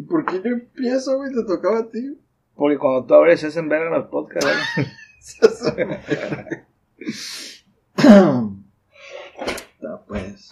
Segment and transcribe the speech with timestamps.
[0.00, 1.30] ¿Y por qué yo empiezo, güey?
[1.30, 2.18] Te tocaba a ti.
[2.54, 4.46] Porque cuando tú abres se hacen ver en los podcasts,
[5.76, 6.64] ¿verdad?
[9.78, 10.48] Ya, pues.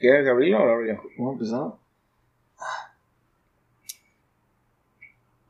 [0.00, 1.02] ¿Quieres abrirlo o lo abro yo?
[1.18, 1.74] ¿Cómo empezamos?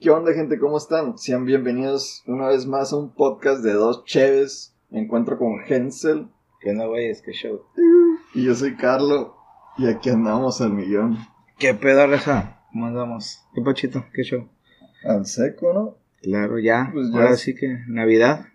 [0.01, 0.59] ¿Qué onda, gente?
[0.59, 1.17] ¿Cómo están?
[1.19, 4.75] Sean bienvenidos una vez más a un podcast de dos cheves.
[4.91, 6.29] Me encuentro con Hensel
[6.61, 7.63] Que no, güey, es que show.
[8.35, 9.37] y yo soy Carlo.
[9.79, 11.17] Y aquí andamos al millón.
[11.59, 12.61] ¿Qué pedo, Reza?
[12.73, 13.41] ¿Cómo andamos?
[13.55, 14.05] ¿Qué pachito?
[14.13, 14.49] ¿Qué show?
[15.05, 15.97] Al seco, ¿no?
[16.23, 16.91] Claro, ya.
[16.93, 18.47] Pues ya Ahora es- sí que Navidad.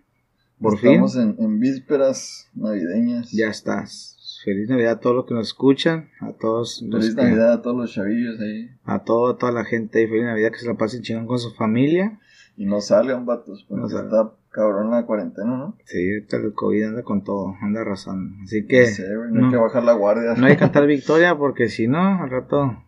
[0.60, 1.36] Por Estamos fin.
[1.38, 3.30] en, en vísperas navideñas.
[3.32, 4.40] Ya estás.
[4.44, 6.10] Feliz Navidad a todos los que nos escuchan.
[6.20, 8.70] A todos los Feliz que- Navidad a todos los chavillos ahí.
[8.84, 10.00] A todo, toda la gente.
[10.00, 10.50] ahí, Feliz Navidad.
[10.52, 12.18] Que se la pasen chingón con su familia.
[12.56, 14.06] Y no salgan, vatos, porque No salgan.
[14.06, 15.76] está cabrón la cuarentena, ¿no?
[15.86, 17.54] Sí, ahorita el COVID anda con todo.
[17.62, 18.34] Anda arrasando.
[18.42, 19.46] Así que Sí, güey, no, no.
[19.46, 20.34] hay que bajar la guardia.
[20.34, 22.82] no hay que cantar victoria porque si no, al rato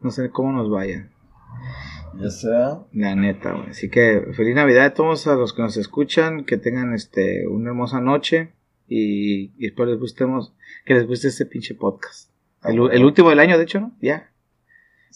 [0.00, 1.10] no sé cómo nos vaya.
[2.18, 2.80] Ya sea.
[2.92, 3.70] La neta, güey.
[3.70, 7.70] Así que feliz Navidad a todos a los que nos escuchan, que tengan este una
[7.70, 8.52] hermosa noche
[8.88, 12.30] y, y espero les gustemos, que les guste este pinche podcast.
[12.64, 13.96] El, el último del año, de hecho, ¿no?
[14.00, 14.30] Ya.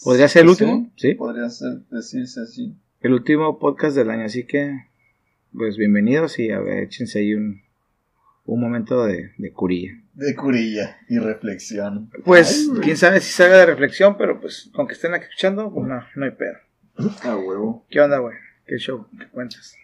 [0.02, 0.90] ¿Podría ser el último?
[0.96, 1.14] Sí.
[1.14, 2.76] Podría ser, decirse así.
[3.00, 4.86] El último podcast del año, así que
[5.56, 7.60] pues bienvenidos y a ver, échense ahí un,
[8.44, 9.92] un momento de, de curilla.
[10.14, 12.10] De curilla y reflexión.
[12.24, 12.80] Pues Ay, güey.
[12.82, 16.24] quién sabe si salga de reflexión, pero pues aunque estén aquí escuchando, pues no, no
[16.24, 16.56] hay pedo.
[17.22, 17.86] A huevo.
[17.88, 18.36] ¿Qué onda, güey?
[18.66, 19.06] ¿Qué show?
[19.18, 19.74] ¿Qué cuentas?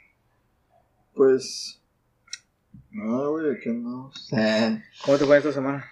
[1.14, 1.80] Pues.
[2.90, 4.28] Nada, güey, aquí andamos.
[4.32, 5.84] Eh, ¿Cómo te fue esta semana?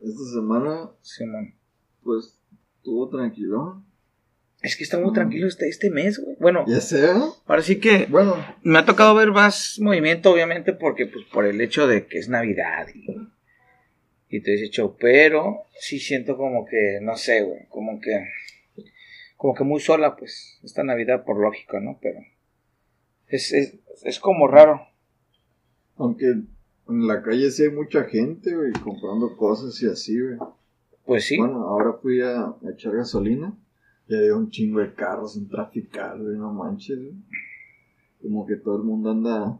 [0.00, 1.54] Esta semana, Simón.
[2.02, 2.38] pues,
[2.78, 3.82] estuvo tranquilo.
[4.62, 6.35] Es que está muy tranquilo este, este mes, güey.
[6.46, 7.08] Bueno, Ya sé,
[7.46, 11.60] ahora sí que Bueno, me ha tocado ver más movimiento, obviamente, porque pues por el
[11.60, 13.04] hecho de que es Navidad y,
[14.28, 18.28] y te dice show, pero sí siento como que, no sé, güey, como que,
[19.36, 21.98] como que muy sola, pues, esta Navidad por lógica, ¿no?
[22.00, 22.20] Pero
[23.26, 23.74] es, es,
[24.04, 24.86] es como raro.
[25.96, 30.36] aunque en la calle sí hay mucha gente, güey, comprando cosas y así, güey.
[31.06, 33.52] Pues sí, Bueno, ahora fui a, a echar gasolina
[34.08, 37.14] y había un chingo de carros en traficar, güey, no manches, güey.
[38.22, 39.58] Como que todo el mundo anda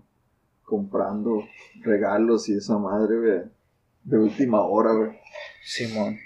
[0.63, 1.45] comprando
[1.83, 3.41] regalos y esa madre, güey,
[4.05, 5.11] de última hora, güey.
[5.63, 6.19] Simón.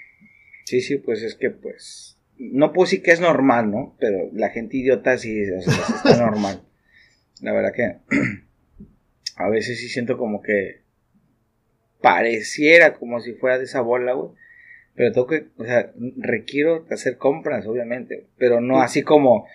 [0.65, 3.95] Sí, sí, pues es que pues no puedo decir que es normal, ¿no?
[3.99, 6.61] Pero la gente idiota sí, o sea, está normal.
[7.41, 7.97] La verdad que
[9.35, 10.81] a veces sí siento como que
[12.01, 14.31] pareciera como si fuera de esa bola, güey.
[14.95, 19.45] Pero tengo que, o sea, requiero hacer compras, obviamente, pero no así como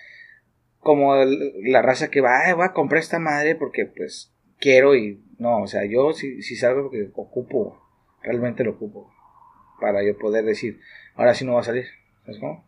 [0.79, 4.95] como el- la raza que va, "Ay, voy a comprar esta madre porque pues quiero
[4.95, 7.77] y no, o sea, yo si, si salgo porque ocupo,
[8.23, 9.11] realmente lo ocupo
[9.81, 10.79] para yo poder decir,
[11.15, 11.85] ahora sí no va a salir,
[12.23, 12.65] ¿sabes cómo?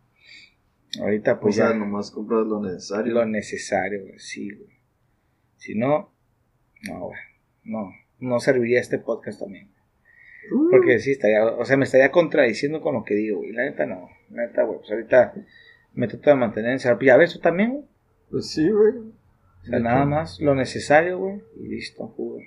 [0.99, 3.13] Ahorita pues o sea, ya nomás compras lo necesario.
[3.13, 4.79] lo necesario, güey, sí, güey.
[5.57, 6.11] Si no,
[6.89, 7.19] no, güey,
[7.63, 9.71] no, no serviría este podcast también.
[10.51, 13.51] Uh, Porque sí, estaría, o sea, me estaría contradiciendo con lo que digo, güey.
[13.51, 15.33] La neta no, la neta, güey, pues ahorita
[15.93, 17.13] me trato de mantener en servicio.
[17.13, 17.85] A ver, tú también, güey.
[18.29, 18.93] Pues sí, güey.
[18.93, 22.39] O sea, nada más lo necesario, güey, y listo, jugo.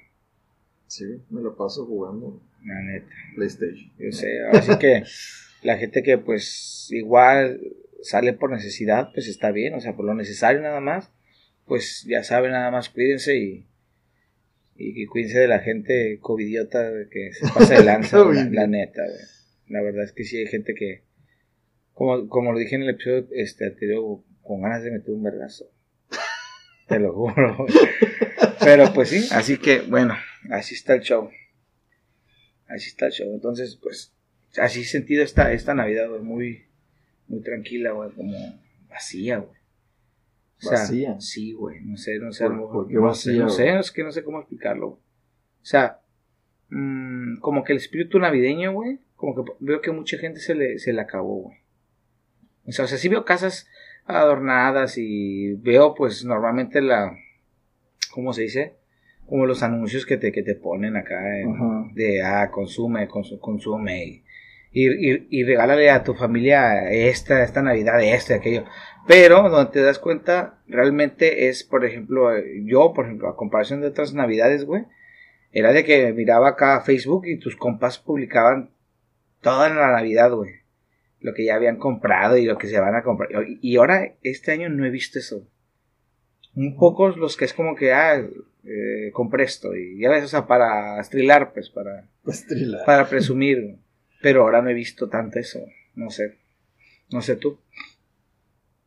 [0.86, 3.12] Sí, me lo paso jugando La neta.
[3.34, 3.90] PlayStation.
[3.98, 5.04] Yo sé, así que
[5.62, 7.60] la gente que pues igual
[8.02, 11.10] sale por necesidad, pues está bien, o sea, por lo necesario nada más,
[11.66, 13.66] pues ya saben, nada más cuídense y,
[14.76, 19.02] y, y cuídense de la gente covidiota que se pasa de lanza, la, la neta,
[19.04, 19.20] güey.
[19.68, 21.02] La verdad es que sí hay gente que,
[21.92, 25.70] como, como lo dije en el episodio este anterior, con ganas de meter un vergazo.
[26.88, 27.56] Te lo juro.
[27.56, 27.72] güey.
[28.60, 30.14] Pero pues sí, así que bueno,
[30.50, 31.30] así está el show.
[32.66, 33.32] Así está el show.
[33.32, 34.12] Entonces, pues,
[34.56, 36.64] así he sentido esta, esta Navidad, güey, muy,
[37.28, 39.61] muy tranquila, güey, como vacía, güey.
[40.64, 41.20] O sea, ¿Vacía?
[41.20, 42.46] Sí, güey, no sé, no sé.
[42.46, 44.86] ¿Por- por qué no sé, vacía, No sé, es que no sé cómo explicarlo.
[44.88, 45.00] O
[45.62, 46.00] sea,
[46.70, 50.78] mm, como que el espíritu navideño, güey, como que veo que mucha gente se le,
[50.78, 51.56] se le acabó, güey.
[52.66, 53.66] O sea, o sea, sí veo casas
[54.04, 57.16] adornadas y veo, pues, normalmente la,
[58.12, 58.76] ¿cómo se dice?
[59.26, 61.54] Como los anuncios que te, que te ponen acá en-
[61.94, 64.24] de, ah, consume, consu- consume y,
[64.72, 68.64] y, y, y regálale a tu familia esta, esta Navidad, esto y aquello.
[69.06, 72.30] Pero donde te das cuenta, realmente es, por ejemplo,
[72.64, 74.84] yo, por ejemplo, a comparación de otras Navidades, güey,
[75.52, 78.70] era de que miraba acá Facebook y tus compas publicaban
[79.40, 80.52] toda la Navidad, güey.
[81.20, 83.28] Lo que ya habían comprado y lo que se van a comprar.
[83.60, 85.46] Y ahora, este año no he visto eso.
[86.54, 88.24] Un pocos los que es como que, ah,
[88.64, 89.74] eh, compré esto.
[89.74, 92.08] Y ya ves, o sea, para estrilar, pues, para,
[92.48, 92.84] trila.
[92.84, 93.78] para presumir.
[94.22, 95.60] Pero ahora no he visto tanto eso.
[95.94, 96.38] No sé.
[97.10, 97.58] No sé tú.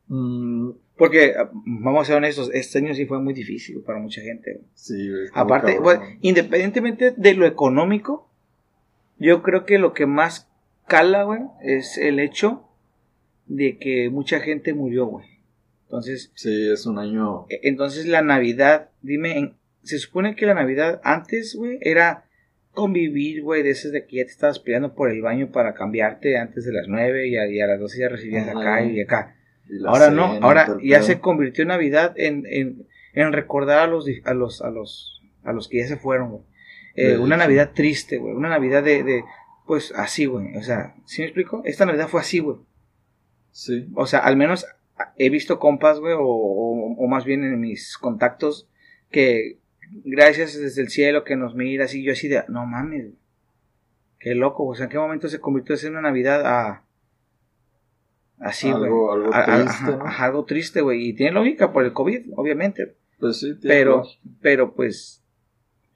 [0.08, 4.22] Mm, Porque, ah, vamos a ser honestos, este año sí fue muy difícil para mucha
[4.22, 4.62] gente.
[4.76, 8.30] sí, Aparte, pues, independientemente de lo económico,
[9.20, 10.50] yo creo que lo que más
[10.88, 12.64] cala, güey, es el hecho
[13.48, 15.26] de que mucha gente murió, güey.
[15.84, 17.46] Entonces, Sí, es un año.
[17.50, 19.54] e- entonces la Navidad, dime, en-
[19.84, 22.25] se supone que la Navidad antes, güey, era
[22.76, 26.38] convivir, güey, de esas de que ya te estabas peleando por el baño para cambiarte
[26.38, 28.60] antes de las nueve y a, y a las doce ya recibías Ajá.
[28.60, 29.36] acá y acá.
[29.68, 34.06] la Ahora cena no, ahora ya se convirtió Navidad en, en, en recordar a los,
[34.26, 36.44] a los, a los, a los que ya se fueron, güey.
[36.96, 37.36] Eh, una.
[37.36, 38.34] Navidad triste, güey.
[38.34, 39.24] Una Navidad de, de,
[39.66, 40.56] pues así, güey.
[40.56, 41.62] O sea, ¿sí me explico?
[41.66, 42.58] Esta Navidad fue así, güey.
[43.52, 44.66] Sí, O sea, al menos
[45.18, 48.70] he visto compas, güey, o, o, o más bien en mis contactos,
[49.12, 49.58] que
[50.04, 53.08] gracias desde el cielo que nos mira así, yo así de, no mames,
[54.20, 56.82] qué loco, o sea, ¿en qué momento se convirtió ser una Navidad a...
[58.40, 58.84] Así, güey.
[58.84, 61.08] Algo- algo A- a- triste, algo triste, güey.
[61.10, 62.96] Y tiene lógica por el COVID, obviamente.
[63.20, 64.22] pues sí, tiene Pero, lógica.
[64.42, 65.24] pero pues,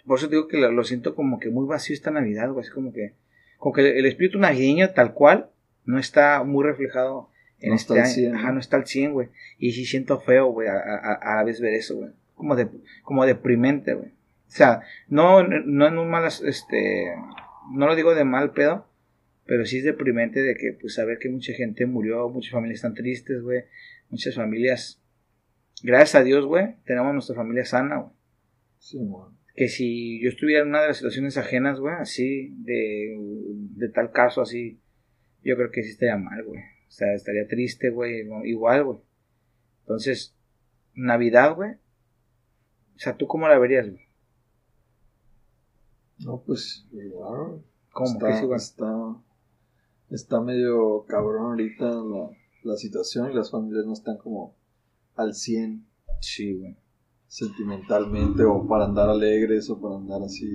[0.06, 2.63] por eso digo que lo, lo siento como que muy vacío esta Navidad, güey.
[2.65, 3.13] Es como que,
[3.57, 5.50] como que el espíritu navideño tal cual
[5.85, 8.06] no está muy reflejado en No este año.
[8.09, 8.53] 100, Ajá, ¿no?
[8.53, 9.27] no está al 100, güey.
[9.57, 12.12] Y sí siento feo, güey, a, a- a la vez ver eso, güey.
[12.39, 12.69] Como, de,
[13.03, 14.09] como deprimente, güey.
[14.09, 17.13] O sea, no, no en un mal, este,
[17.74, 18.88] no lo digo de mal pedo,
[19.45, 22.94] pero sí es deprimente de que, pues, saber que mucha gente murió, muchas familias están
[22.94, 23.65] tristes, güey.
[24.09, 25.01] Muchas familias,
[25.83, 28.13] gracias a Dios, güey, tenemos nuestra familia sana, güey
[28.80, 29.38] Sí, bueno.
[29.53, 33.18] que si yo estuviera en una de las situaciones ajenas, güey, así, de,
[33.75, 34.80] de tal caso, así,
[35.44, 36.62] yo creo que sí estaría mal, güey.
[36.62, 39.00] O sea, estaría triste, güey, igual, güey.
[39.81, 40.35] Entonces,
[40.95, 41.71] Navidad, güey.
[42.99, 44.01] O sea, ¿tú cómo la verías, güey?
[46.19, 47.61] No, pues igual.
[47.93, 48.09] ¿Cómo?
[48.11, 48.59] Está, ¿Qué es igual?
[48.59, 49.15] está,
[50.09, 52.29] está medio cabrón ahorita la,
[52.63, 54.53] la situación y las familias no están como
[55.15, 55.85] al 100
[56.21, 56.75] Sí, güey.
[57.27, 60.45] sentimentalmente o para andar alegres o para andar así.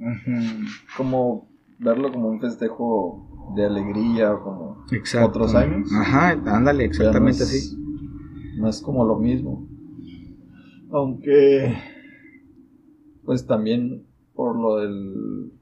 [0.00, 0.66] Ujú.
[0.96, 5.28] Como verlo como un festejo de alegría o como Exacto.
[5.28, 5.90] otros años.
[5.92, 7.76] Ajá, ándale, exactamente no es- así.
[8.56, 9.68] No es como lo mismo.
[10.90, 11.76] Aunque,
[13.24, 15.52] pues también por lo del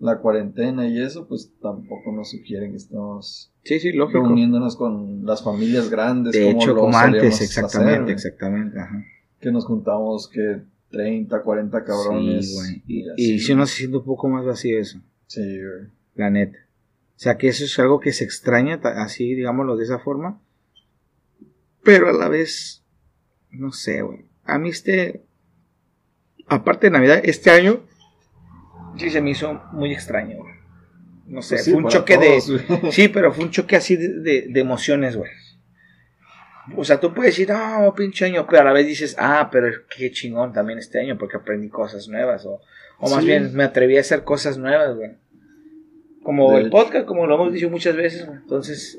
[0.00, 4.20] la cuarentena y eso, pues tampoco nos sugieren que estemos Sí, sí, lógico.
[4.20, 6.34] reuniéndonos con las familias grandes.
[6.34, 9.02] De hecho, lo como antes, exactamente, hacer, exactamente, ajá.
[9.40, 12.66] Que nos juntamos que 30, 40 cabrones.
[12.66, 12.82] Sí.
[12.86, 13.34] Y, así.
[13.34, 15.00] y si uno se siente un poco más vacío eso.
[15.26, 15.90] Sí, güey.
[16.14, 16.58] la neta.
[17.16, 20.42] O sea, que eso es algo que se extraña, así, digámoslo de esa forma.
[21.82, 22.84] Pero a la vez,
[23.50, 24.26] no sé, güey.
[24.44, 25.22] A mí este,
[26.48, 27.80] aparte de Navidad, este año,
[28.98, 30.54] sí se me hizo muy extraño, güey.
[31.26, 32.48] No sé, Pues sí, fue un choque todos,
[32.82, 32.92] de...
[32.92, 35.30] Sí, pero fue un choque así de, de- de emociones, güey.
[36.76, 39.68] O sea, tú puedes decir, ah, pinche año, pero a la vez dices, ah, pero
[39.96, 42.44] qué chingón también este año porque aprendí cosas nuevas.
[42.46, 42.60] O,
[43.00, 43.26] o más Sí.
[43.26, 45.12] bien me atreví a hacer cosas nuevas, güey.
[46.22, 48.38] Como el podcast, como lo hemos dicho muchas veces, güey.
[48.38, 48.98] Entonces,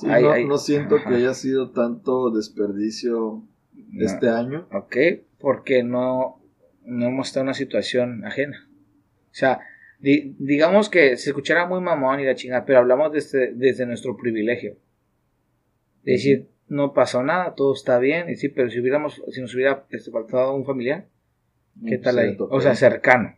[0.00, 0.44] Sí, Ay, no, ay.
[0.44, 1.08] no siento Ajá.
[1.08, 3.42] que haya sido tanto desperdicio
[3.88, 4.04] no.
[4.04, 4.68] este año.
[4.72, 4.96] Ok,
[5.38, 6.42] porque no,
[6.82, 8.68] no hemos estado en una situación ajena.
[9.30, 9.60] O sea,
[9.98, 14.16] di- digamos que se escuchara muy mamón y la chingada, pero hablamos desde, desde nuestro
[14.16, 14.76] privilegio.
[16.02, 19.54] De decir, no pasó nada, todo está bien, y sí, pero si hubiéramos, si nos
[19.54, 21.08] hubiera este, faltado un familiar,
[21.86, 22.36] ¿qué No, tal pues, ahí?
[22.38, 23.36] O sea, cercano.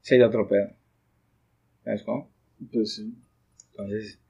[0.00, 0.70] Sería otro pedo.
[1.84, 2.30] ¿Sabes cómo?
[2.72, 3.14] Pues sí.
[3.70, 4.20] Entonces,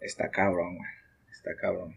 [0.00, 0.90] está cabrón, güey.
[1.30, 1.96] Está cabrón.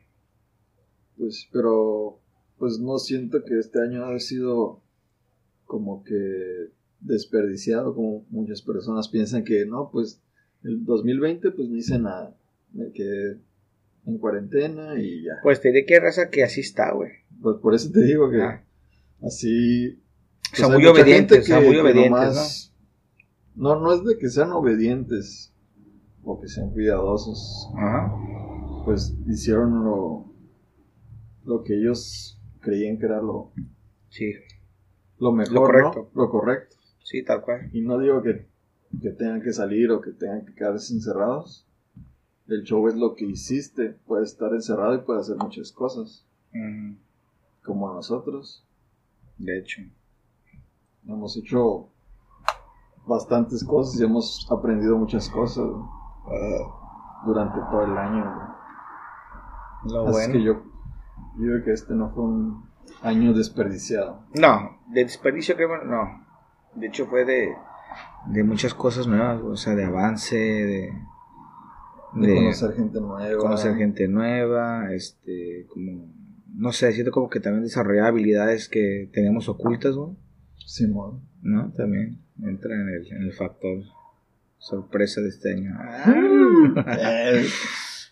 [1.18, 2.20] Pues, pero,
[2.62, 4.80] pues no siento que este año haya sido
[5.66, 10.22] como que desperdiciado, como muchas personas piensan que no, pues
[10.64, 12.36] el 2020 pues no hice nada,
[12.72, 13.40] me quedé
[14.06, 15.34] en cuarentena y ya.
[15.42, 17.10] Pues te diré que raza que así está, güey.
[17.42, 18.64] Pues por eso te digo que Ah.
[19.24, 20.00] así...
[20.54, 22.74] O sea, pues, muy hay mucha obedientes, o sea, muy obedientes, nomás-
[23.56, 23.80] ¿no?
[23.80, 25.52] No, es de que sean obedientes
[26.24, 28.14] o que sean cuidadosos, Ajá.
[28.86, 30.32] pues hicieron lo,
[31.46, 33.52] lo que ellos creían que era lo,
[34.10, 34.34] Sí,
[35.20, 36.10] lo mejor, Lo correcto.
[36.14, 36.22] ¿no?
[36.24, 36.76] Lo correcto.
[37.04, 37.70] sí, tal cual.
[37.74, 38.48] Y no digo que,
[39.02, 41.66] que tengan que salir o que tengan que quedarse encerrados.
[42.48, 43.98] El show es lo que hiciste.
[44.06, 46.26] Puedes estar encerrado y puedes hacer muchas cosas.
[47.64, 48.66] Como nosotros.
[49.38, 49.82] De hecho.
[51.08, 51.88] Hemos hecho
[53.08, 55.66] bastantes cosas y hemos aprendido muchas cosas
[57.26, 58.26] durante todo el año.
[59.86, 60.34] Lo Así bueno.
[60.34, 60.61] que yo,
[61.38, 62.72] yo digo que este no fue un
[63.02, 64.26] año desperdiciado.
[64.34, 66.26] No, de desperdicio creo que no.
[66.76, 67.54] De hecho fue de,
[68.28, 70.94] de muchas cosas nuevas, o sea, de avance, de,
[72.14, 73.38] De, conocer gente nueva.
[73.38, 76.14] Conocer gente nueva, este, como,
[76.54, 80.16] no sé, siento como que también desarrollar habilidades que tenemos ocultas, ¿no?
[80.58, 81.22] Simón.
[81.42, 81.72] ¿No?
[81.74, 83.84] También entra en el, en el factor
[84.60, 85.72] sorpresa de este año.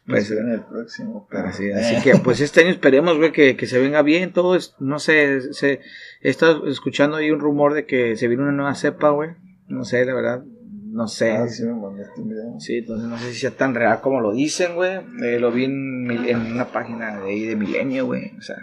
[0.09, 0.13] Ah.
[0.13, 1.27] pues en el próximo.
[1.31, 4.57] Así, así, que pues este año esperemos, güey, que, que, se venga bien todo.
[4.79, 5.81] no sé, se,
[6.21, 9.31] he estado escuchando ahí un rumor de que se viene una nueva cepa, güey.
[9.67, 11.31] No sé, la verdad, no sé.
[11.31, 12.59] Ah, sí, me mandaste un video.
[12.59, 14.97] Sí, entonces no sé si sea tan real como lo dicen, güey.
[15.21, 18.35] Eh, lo vi en, en, una página de ahí de Milenio, güey.
[18.35, 18.57] O sea,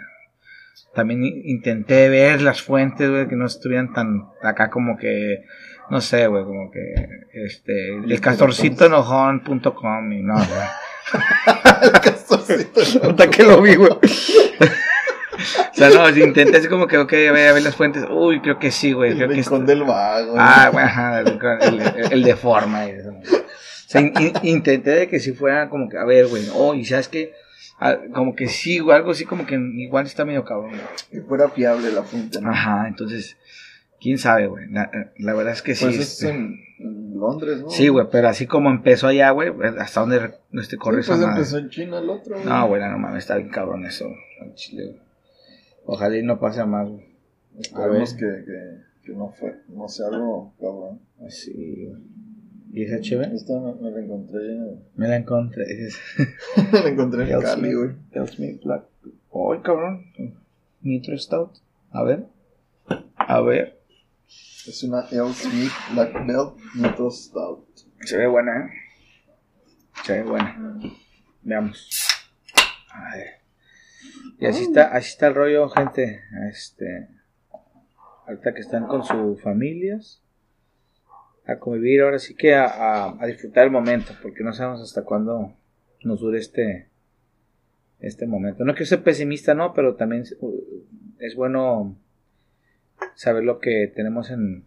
[0.93, 5.45] también intenté ver las fuentes, güey, que no estuvieran tan acá como que
[5.89, 6.93] no sé, güey, como que
[7.31, 10.86] este el castorcito enojón.com y no, güey.
[13.03, 13.91] Hasta que lo vi, güey.
[13.91, 13.99] o
[15.73, 18.05] sea, no, intenté así como que, ok, a ver las fuentes.
[18.09, 19.11] Uy, creo que sí, güey.
[19.11, 20.35] El rincón del vago.
[20.37, 21.39] Ah, güey, ajá, el,
[22.11, 22.85] el, de forma.
[22.85, 24.01] O sea,
[24.43, 27.33] intenté de que si fuera como que, a ver, güey, oh, y sabes que,
[28.13, 30.73] como que sí, güey, algo así como que igual está medio cabrón.
[31.11, 32.49] Que fuera fiable la fuente, ¿no?
[32.51, 33.37] Ajá, entonces,
[33.99, 34.69] quién sabe, güey.
[34.69, 35.85] La, la, verdad es que sí.
[35.85, 37.69] Pues es en, Londres, ¿no?
[37.69, 41.57] Sí, güey, pero así como empezó allá, güey, hasta donde este corre sí, pues empezó
[41.57, 42.45] en China el otro, güey.
[42.45, 44.05] No, güey, no mames, está bien cabrón eso.
[44.53, 44.99] Chile,
[45.85, 47.05] Ojalá y no pase a más, güey.
[47.59, 50.99] Esperemos que, que, que, no fue, no sea algo cabrón.
[51.25, 52.01] Así, güey.
[52.73, 53.33] ¿Y esa chévere?
[53.33, 54.39] Esta me, me, la encontré.
[54.95, 55.65] Me la encontré.
[56.71, 58.27] me la encontré en Cali, güey.
[58.27, 58.83] Smith Black.
[59.33, 60.05] Ay, cabrón.
[60.81, 61.51] Nitro Stout.
[61.91, 62.25] A ver.
[63.15, 63.76] A ver.
[64.67, 65.33] Es una L.
[65.33, 67.65] Smith Black Belt Nitro Stout.
[68.01, 68.69] Se ve buena, ¿eh?
[70.03, 70.77] Se ve buena.
[71.41, 71.89] Veamos.
[72.91, 73.27] A ver.
[74.39, 76.19] Y así está, así está el rollo, gente.
[76.49, 77.07] Este.
[78.27, 80.21] Ahorita que están con sus familias.
[81.45, 84.11] A convivir, ahora sí que a, a, disfrutar el momento.
[84.21, 85.55] Porque no sabemos hasta cuándo
[86.03, 86.89] nos dure este.
[88.01, 88.65] Este momento.
[88.65, 89.73] No quiero ser pesimista, ¿no?
[89.73, 90.25] Pero también
[91.19, 91.97] es bueno
[93.15, 94.65] saber lo que tenemos en,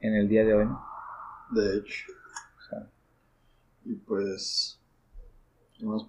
[0.00, 0.68] en el día de hoy.
[1.50, 2.12] De hecho.
[3.84, 4.80] y pues,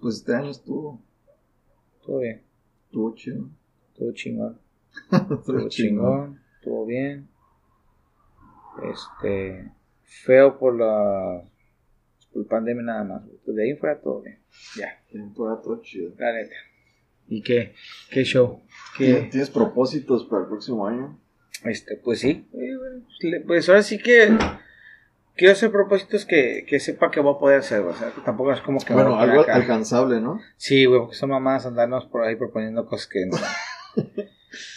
[0.00, 1.02] pues este año estuvo.
[2.04, 2.42] Todo bien.
[2.84, 3.48] Estuvo chido.
[3.92, 4.60] Estuvo chingón.
[5.12, 6.40] estuvo chingón.
[6.56, 7.28] Estuvo bien.
[8.82, 11.42] Este, feo por la
[12.32, 13.22] por pandemia nada más.
[13.46, 14.38] De ahí fuera todo bien.
[14.76, 15.02] Ya.
[15.10, 16.12] De ahí fuera todo chido.
[16.18, 16.54] La neta.
[17.28, 17.74] ¿Y qué,
[18.10, 18.62] qué show?
[18.96, 21.18] ¿Tienes propósitos para el próximo año?
[21.64, 22.46] Este, pues sí.
[23.46, 24.36] Pues ahora sí que
[25.36, 28.60] quiero hacer propósitos que, que sepa que voy a poder hacer, o sea, tampoco es
[28.60, 28.92] como que...
[28.92, 30.40] Bueno, algo alcanzable, ¿no?
[30.56, 33.36] Sí, güey, porque son mamás andarnos por ahí proponiendo cosas que no...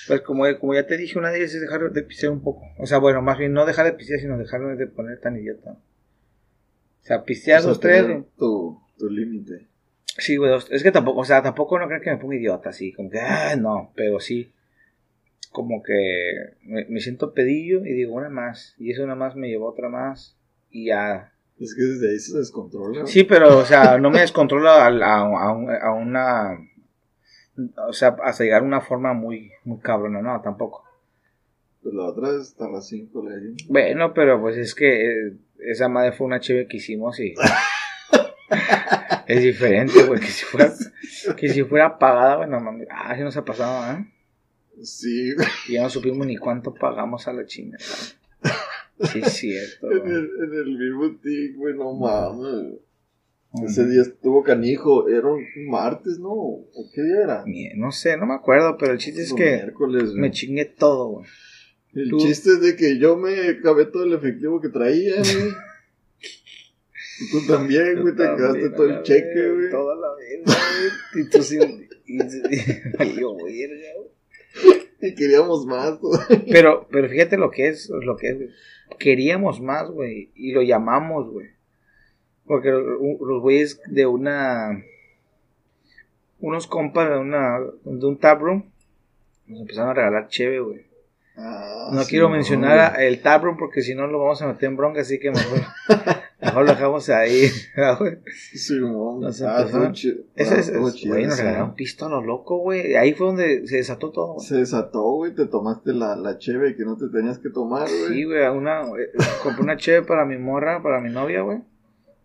[0.07, 2.61] pues como, como ya te dije, una de ellas es dejar de pisear un poco.
[2.77, 5.71] O sea, bueno, más bien no dejar de pisear, sino dejar de poner tan idiota.
[5.71, 8.05] O sea, pistear dos, tres...
[8.37, 9.68] Tu, tu límite.
[10.19, 12.93] Sí, güey, es que tampoco, o sea, tampoco no creo que me ponga idiota, así,
[12.93, 14.51] como que, ah, no, pero sí,
[15.51, 19.69] como que me, siento pedillo y digo una más, y eso una más me llevó
[19.69, 20.37] otra más,
[20.69, 21.33] y ya.
[21.59, 23.05] Es que desde ahí se descontrola.
[23.05, 25.49] Sí, pero, o sea, no me descontrola a, a,
[25.81, 26.57] a, una,
[27.87, 30.83] o sea, hasta llegar a una forma muy, muy cabrona, no, tampoco.
[31.81, 35.87] Pues la otra es hasta las 5 le Bueno, pero pues es que eh, esa
[35.87, 37.33] madre fue una chévere que hicimos y...
[39.29, 40.73] es diferente, güey, que si fuera,
[41.37, 44.05] que si fuera pagada, bueno, mami, ah, sí nos ha pasado, ¿eh?
[44.81, 45.35] Sí.
[45.67, 47.77] Y ya no supimos ni cuánto pagamos a la china.
[47.79, 49.91] Sí, es cierto.
[49.91, 51.19] en, el, en el mismo
[51.57, 52.79] güey, no mames.
[53.63, 56.31] Ese día estuvo canijo, era un martes, ¿no?
[56.31, 57.43] ¿O qué día era?
[57.75, 59.71] No sé, no me acuerdo, pero el chiste es que
[60.15, 61.27] me chingué todo, güey.
[61.93, 65.53] El chiste es de que yo me acabé todo el efectivo que traía, güey.
[67.21, 69.69] Y tú también, güey, te quedaste todo el cheque, güey.
[69.69, 71.23] Toda la vez, güey.
[71.25, 71.59] Y tú sí.
[72.05, 73.37] Y, yo,
[75.01, 76.19] Y queríamos más, güey.
[76.51, 78.37] Pero, pero fíjate lo que es, lo que es,
[78.97, 80.31] Queríamos más, güey.
[80.35, 81.47] Y lo llamamos, güey.
[82.45, 84.83] Porque los güeyes de una.
[86.39, 87.59] Unos compas de una.
[87.83, 88.63] De un taproom.
[89.45, 90.89] Nos empezaron a regalar cheve, güey.
[91.41, 95.01] Ah, no quiero mencionar el taproom porque si no lo vamos a meter en bronca,
[95.01, 95.59] así que mejor.
[96.41, 97.47] Mejor lo dejamos ahí.
[98.53, 99.27] sí, no.
[99.27, 99.45] Ese
[100.35, 101.75] es, güey, nos regalaron
[102.25, 102.95] loco, güey.
[102.95, 105.35] Ahí fue donde se desató todo, Se desató, güey.
[105.35, 108.07] Te tomaste la, la cheve que no te tenías que tomar, güey.
[108.07, 108.47] Sí, güey.
[108.47, 108.83] Una,
[109.43, 111.59] compré una cheve para mi morra, para mi novia, güey.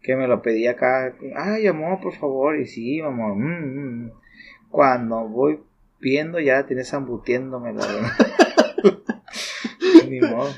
[0.00, 1.16] Que me lo pedí acá.
[1.34, 2.56] Ay, amor, por favor.
[2.56, 3.34] Y sí, amor.
[3.34, 4.12] Mm, mm, mm.
[4.70, 5.58] Cuando voy
[5.98, 7.86] viendo, ya la tienes embutiéndome, güey.
[10.08, 10.50] Ni modo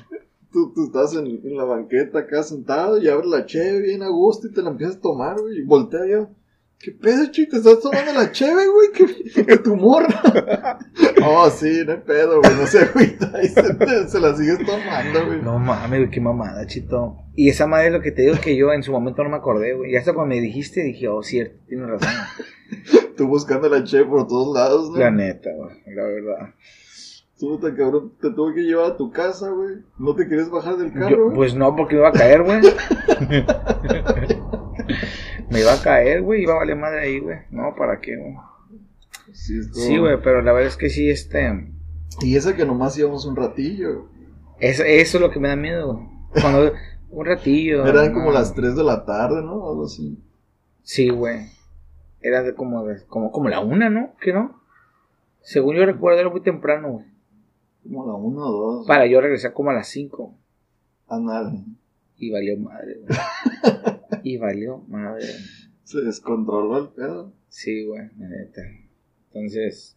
[0.57, 4.09] tú, tú estás en, en la banqueta acá sentado y abres la cheve bien a
[4.09, 6.31] gusto y te la empiezas a tomar, güey, y voltea yo.
[6.79, 7.51] ¿Qué pedo, chico?
[7.53, 8.89] ¿Te estás tomando la cheve, güey?
[8.95, 10.79] ¿Qué, qué tu morra?
[11.27, 13.33] oh, sí, no hay pedo, güey, no se agüita.
[13.43, 15.43] Y se, se la sigues tomando, güey.
[15.43, 17.19] No mames, güey, qué mamada, chito.
[17.35, 19.37] Y esa madre es lo que te digo que yo en su momento no me
[19.37, 19.93] acordé, güey.
[19.93, 22.11] Y hasta cuando me dijiste dije, oh, cierto, tienes razón.
[23.17, 24.99] Tú buscando la cheve por todos lados, ¿no?
[24.99, 26.55] La neta, güey, la verdad.
[27.39, 29.77] Tú, te cabrón, te tuve que llevar a tu casa, güey.
[29.99, 31.37] ¿No te quieres bajar del carro, Yo- güey?
[31.37, 32.61] pues no, porque me iba a caer, güey.
[35.51, 37.39] me iba a caer, güey, iba a valer madre ahí, güey.
[37.51, 38.35] No, ¿para qué, güey?
[39.33, 41.73] Sí, güey, pero la verdad es que sí, este...
[42.23, 44.09] Y esa que nomás íbamos un ratillo.
[44.59, 46.01] Eso, eso es lo que me da miedo.
[46.41, 46.73] Cuando...
[47.11, 47.87] Un ratillo.
[47.87, 48.15] Eran no.
[48.15, 49.69] como las 3 de la tarde, ¿no?
[49.69, 50.19] Algo así.
[50.83, 51.51] Sí, güey.
[52.21, 54.15] Era de como, de, como, como la una, ¿no?
[54.21, 54.61] ¿Qué no?
[55.43, 57.07] Según yo recuerdo, era muy temprano, güey.
[57.87, 58.87] Como la 1 o 2.
[58.87, 60.35] Para yo regresar como a las cinco.
[61.09, 61.65] Anal.
[62.19, 63.19] Y valió madre, güey.
[64.23, 65.27] y valió madre.
[65.85, 67.33] Se descontroló el pedo.
[67.49, 68.63] Sí, güey, la neta.
[69.33, 69.97] Entonces,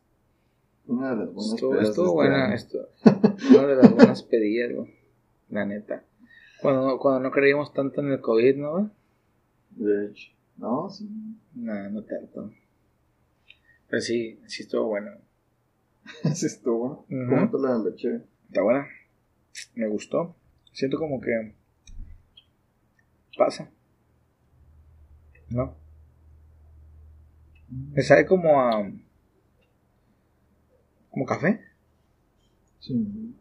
[0.86, 2.89] Una de las buenas estuvo, estuvo este buena esto.
[3.51, 4.93] Una de las buenas pedidas, güey.
[5.50, 6.03] La neta.
[6.62, 8.86] Cuando, cuando no creíamos tanto en el COVID, ¿no, güey?
[9.72, 10.31] De hecho.
[10.58, 11.10] No, sí.
[11.55, 12.51] No, no tanto.
[13.88, 15.12] Pero sí, sí estuvo bueno.
[16.36, 17.06] Sí estuvo.
[17.10, 17.30] Ujú.
[17.30, 18.22] ¿Cómo te la leche?
[18.50, 18.88] Está buena.
[19.75, 20.36] Me gustó.
[20.74, 21.54] Siento como que
[23.38, 23.70] pasa.
[25.50, 25.75] ¿No?
[27.70, 28.92] Me sabe como a
[31.12, 31.60] como café,
[32.80, 33.36] Sí.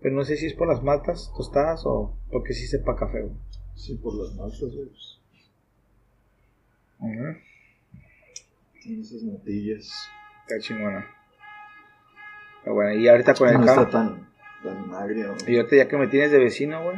[0.00, 3.22] pero no sé si es por las maltas tostadas o porque sí sepa café.
[3.22, 3.34] güey.
[3.74, 4.88] Sí, por las maltas, güey.
[4.88, 5.20] pues.
[8.82, 9.90] Tiene esas natillas.
[10.42, 11.04] Está chingona.
[12.66, 12.94] Está buena.
[12.96, 14.26] Y ahorita con el No está tan,
[14.64, 15.26] tan agria.
[15.28, 15.38] güey.
[15.54, 16.96] Y ahorita ya que me tienes de vecino, güey.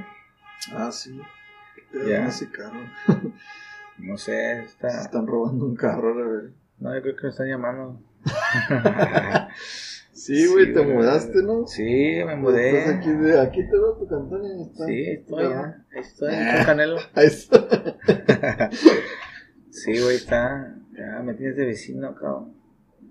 [0.72, 1.20] Ah, sí.
[1.92, 2.26] Pero Ya.
[2.28, 2.80] ese carro.
[3.98, 4.88] No sé, Se está.
[5.02, 6.52] están robando un carro, güey.
[6.78, 8.00] No, yo creo que me están llamando.
[10.12, 10.96] Sí, güey, Sí, te güey.
[10.96, 11.66] mudaste, ¿no?
[11.66, 12.78] Sí, me mudé.
[12.81, 14.87] Estás aquí, de, aquí te veo tu cantón y está.
[14.87, 15.85] Sí, estoy Ah, ya.
[15.92, 16.96] Ahí estoy, con Canelo.
[17.14, 18.70] Ahí está.
[19.70, 20.74] Sí, güey, está.
[20.96, 22.54] Ya me tienes de vecino, cabrón.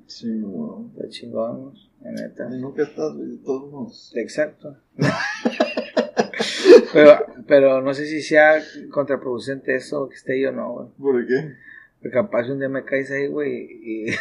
[0.08, 0.89] Sí, no.
[0.96, 2.48] Está chingón, la neta.
[2.52, 4.13] Y nunca estás, güey, de todos modos.
[4.15, 4.78] Exacto.
[6.93, 10.88] pero, pero no sé si sea contraproducente eso, que esté ahí o no, güey.
[10.98, 11.56] ¿Por qué?
[12.02, 14.06] Porque capaz un día me caes ahí, güey, y.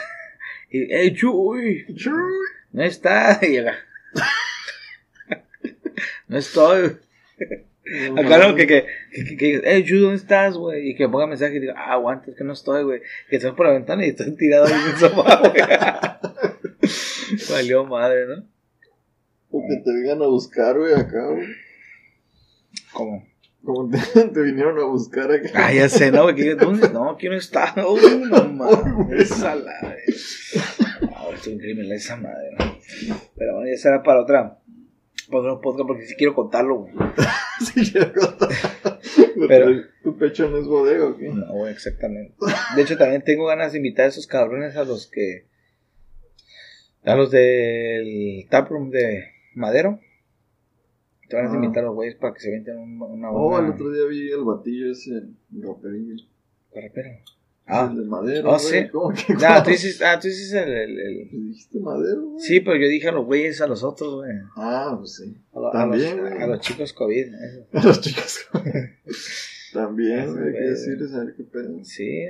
[0.68, 1.87] Y, ¡Ey, Chuy!
[2.72, 3.38] No está.
[3.42, 3.77] Y llega.
[6.27, 6.96] no estoy.
[8.16, 8.87] Acá no, que, que,
[9.37, 10.90] que, hey, Chu, ¿dónde estás, güey?
[10.90, 13.01] Y que ponga mensaje y diga, ah, aguanta, es que no estoy, güey.
[13.29, 15.62] Que estoy por la ventana y estoy tirado ahí en el sofá, güey.
[17.51, 18.44] Valió madre, ¿no?
[19.51, 21.46] O que te vengan a buscar, güey, acá, güey.
[22.92, 23.27] ¿Cómo?
[23.64, 23.99] Como te,
[24.35, 25.51] te vinieron a buscar acá.
[25.55, 26.25] Ah, ya sé, ¿no?
[26.25, 26.88] güey, ¿Dónde?
[26.90, 27.75] No, aquí no está.
[27.88, 29.31] Uy, no mames.
[29.31, 29.72] Esa la
[31.37, 32.79] esto es increíble esa madre, ¿no?
[33.37, 34.59] Pero bueno, ya será para otra.
[35.31, 36.95] Para otro podcast porque sí quiero contarlo, güey.
[37.61, 38.49] Sí, quiero contar.
[39.49, 39.71] Pero-
[40.03, 41.29] ¿Tu pecho no es bodega o qué?
[41.31, 42.35] No, güey, exactamente.
[42.77, 45.47] De hecho, también tengo ganas de invitar a esos cabrones a los que.
[47.05, 50.01] A los del taproom de Madero.
[51.29, 51.55] Te van a Ah.
[51.55, 54.31] invitar a los güeyes para que se venten un- una Oh, el otro día vi
[54.31, 56.15] el batillo ese, el raperillo.
[56.75, 57.11] Rapero.
[57.68, 58.83] Ah, el de madero, Oh, güey.
[58.85, 58.88] sí.
[58.90, 59.35] ¿Cómo que?
[59.44, 62.40] Ah, tú dices, ah, tú dices el, el- el- ¿Dijiste madero, güey?
[62.40, 64.31] Sí, pero yo dije a los güeyes, a los otros, güey.
[64.57, 65.37] Ah, pues sí.
[65.52, 67.26] A, lo- a También, los, a los chicos COVID.
[67.26, 67.66] eso.
[67.88, 68.46] Los chicos.
[69.72, 71.85] También, Eso, güey, hay que decirles a ver qué pedo.
[71.85, 72.24] Sí.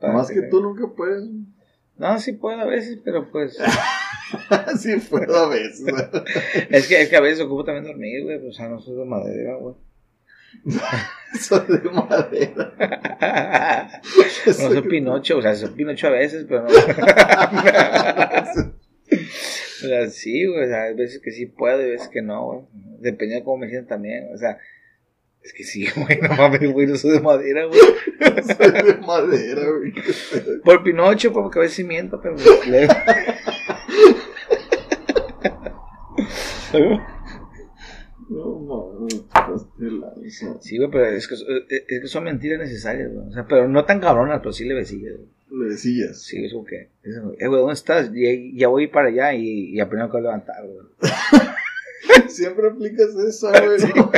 [0.00, 1.24] Más que tú nunca puedes.
[1.96, 3.56] No, sí puedo a veces, pero pues.
[4.80, 5.84] sí puedo a veces.
[6.70, 8.38] es, que, es que a veces ocupo también dormir, güey.
[8.40, 9.74] Pues, o sea, no soy de madera, güey.
[11.38, 14.00] Soy de madera.
[14.46, 16.70] No soy Pinocho, o sea, soy Pinocho a veces, pero no.
[19.82, 22.44] O sea, sí, güey, o sea, hay veces que sí puedo y veces que no,
[22.44, 22.60] güey.
[23.00, 24.58] Dependiendo de cómo me siento también, o sea,
[25.42, 27.80] es que sí, güey, no mames, güey, no soy de madera, güey.
[28.42, 29.94] Soy de madera, güey.
[30.62, 32.88] Por Pinocho, porque a veces sí miento, pero pues, leve.
[38.28, 40.19] No mames, pasaste de lanza.
[40.30, 43.28] Sí, güey, pero es que, es que son mentiras necesarias, güey.
[43.28, 44.84] O sea, pero no tan cabronas, pero sí le güey.
[45.50, 46.22] Le decías.
[46.22, 48.10] Sí, es como que, eh, güey, ¿dónde estás?
[48.54, 50.86] Ya voy para allá y, y aprendo a levantar, güey.
[52.28, 53.94] Siempre aplicas eso, güey.
[53.94, 54.12] ¿no?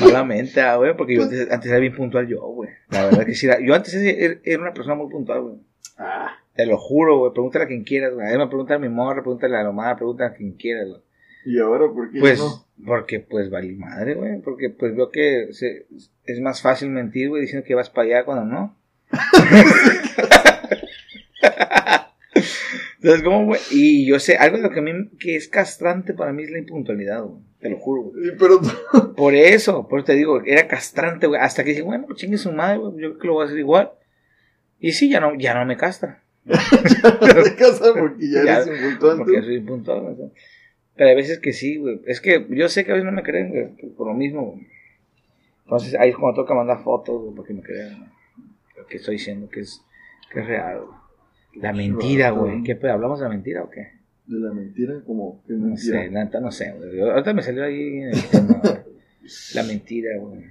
[0.00, 2.70] Malamente, ah, güey, porque yo antes, antes era bien puntual yo, güey.
[2.90, 5.54] La verdad que sí, era, yo antes era, era una persona muy puntual, güey.
[5.98, 8.26] Ah, Te lo juro, güey, pregúntale a quien quieras, güey.
[8.26, 10.88] A mí me preguntan a mi morra, pregúntale a la mamá, pregúntale a quien quieras,
[10.88, 11.00] güey.
[11.46, 12.66] ¿Y ahora por qué Pues, no?
[12.84, 14.40] porque pues valí madre, güey.
[14.42, 15.86] Porque pues veo que se-
[16.24, 18.76] es más fácil mentir, güey, diciendo que vas para allá cuando no.
[22.96, 23.60] Entonces, ¿cómo, güey?
[23.70, 26.50] Y yo sé, algo de lo que a mí que es castrante para mí es
[26.50, 27.40] la impuntualidad, güey.
[27.60, 28.36] Te lo juro, güey.
[28.38, 28.60] Pero
[29.16, 31.40] Por eso, por eso te digo, era castrante, güey.
[31.40, 32.92] Hasta que dije, bueno, chingue su madre, güey.
[32.94, 33.92] Yo creo que lo voy a hacer igual.
[34.80, 36.22] Y sí, ya no, ya no me castra.
[36.44, 39.16] te casas porque ya, Ya, eres impuntual.
[39.18, 40.30] Porque soy puntual, güey.
[40.96, 42.00] Pero hay veces que sí, güey.
[42.06, 43.90] Es que yo sé que a veces no me creen, güey.
[43.92, 44.66] Por lo mismo, güey.
[45.64, 47.98] Entonces ahí es cuando toca mandar fotos, güey, para que me crean.
[47.98, 48.10] güey.
[48.78, 49.82] Lo que estoy diciendo que es,
[50.32, 51.62] que es real, güey.
[51.62, 52.62] La mentira, güey.
[52.62, 52.92] ¿Qué pedo?
[52.92, 53.88] ¿Hablamos de la mentira o qué?
[54.26, 56.02] De la mentira, como que No mentira.
[56.02, 57.00] sé, la neta no sé, güey.
[57.00, 58.74] Ahorita me salió ahí en el tema, güey.
[59.54, 60.44] La mentira, güey.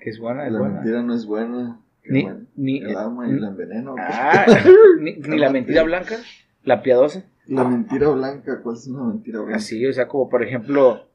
[0.00, 0.74] Que es buena, es la buena.
[0.76, 1.80] mentira no es buena.
[2.04, 2.40] Ni- buena.
[2.56, 3.92] ni- el alma y la envenena.
[3.92, 4.02] ¿o qué?
[4.04, 4.46] Ah,
[5.00, 6.16] ni, ni la mentira blanca,
[6.64, 7.24] la piadosa.
[7.46, 9.56] La mentira blanca, ¿cuál es una mentira blanca?
[9.56, 11.06] Así, o sea, como por ejemplo,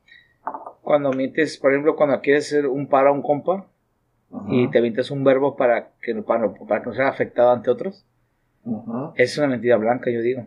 [0.81, 3.67] cuando mientes, por ejemplo, cuando quieres hacer un paro a un compa
[4.31, 7.51] Ajá, y te avientas un verbo para que, no- para, para que no sea afectado
[7.51, 8.05] ante otros,
[8.65, 9.13] Ajá.
[9.15, 10.45] es una mentira blanca, yo digo.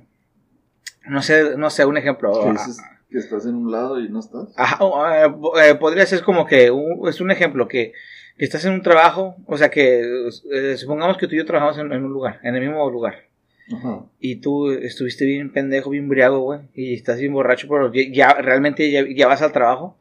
[1.08, 2.30] No sé, no sé, un ejemplo.
[2.44, 4.52] Que dices que estás en un lado y no estás.
[4.56, 7.94] Ajá, eh, eh, podría ser como que un- es un ejemplo que,
[8.36, 10.02] que estás en un trabajo, o sea que
[10.52, 13.14] eh, supongamos que tú y yo trabajamos en, en un lugar, en el mismo lugar.
[14.18, 18.90] Y tú estuviste bien pendejo, bien briago, güey, y estás bien borracho, pero ya, realmente
[18.90, 19.96] ya, vas al trabajo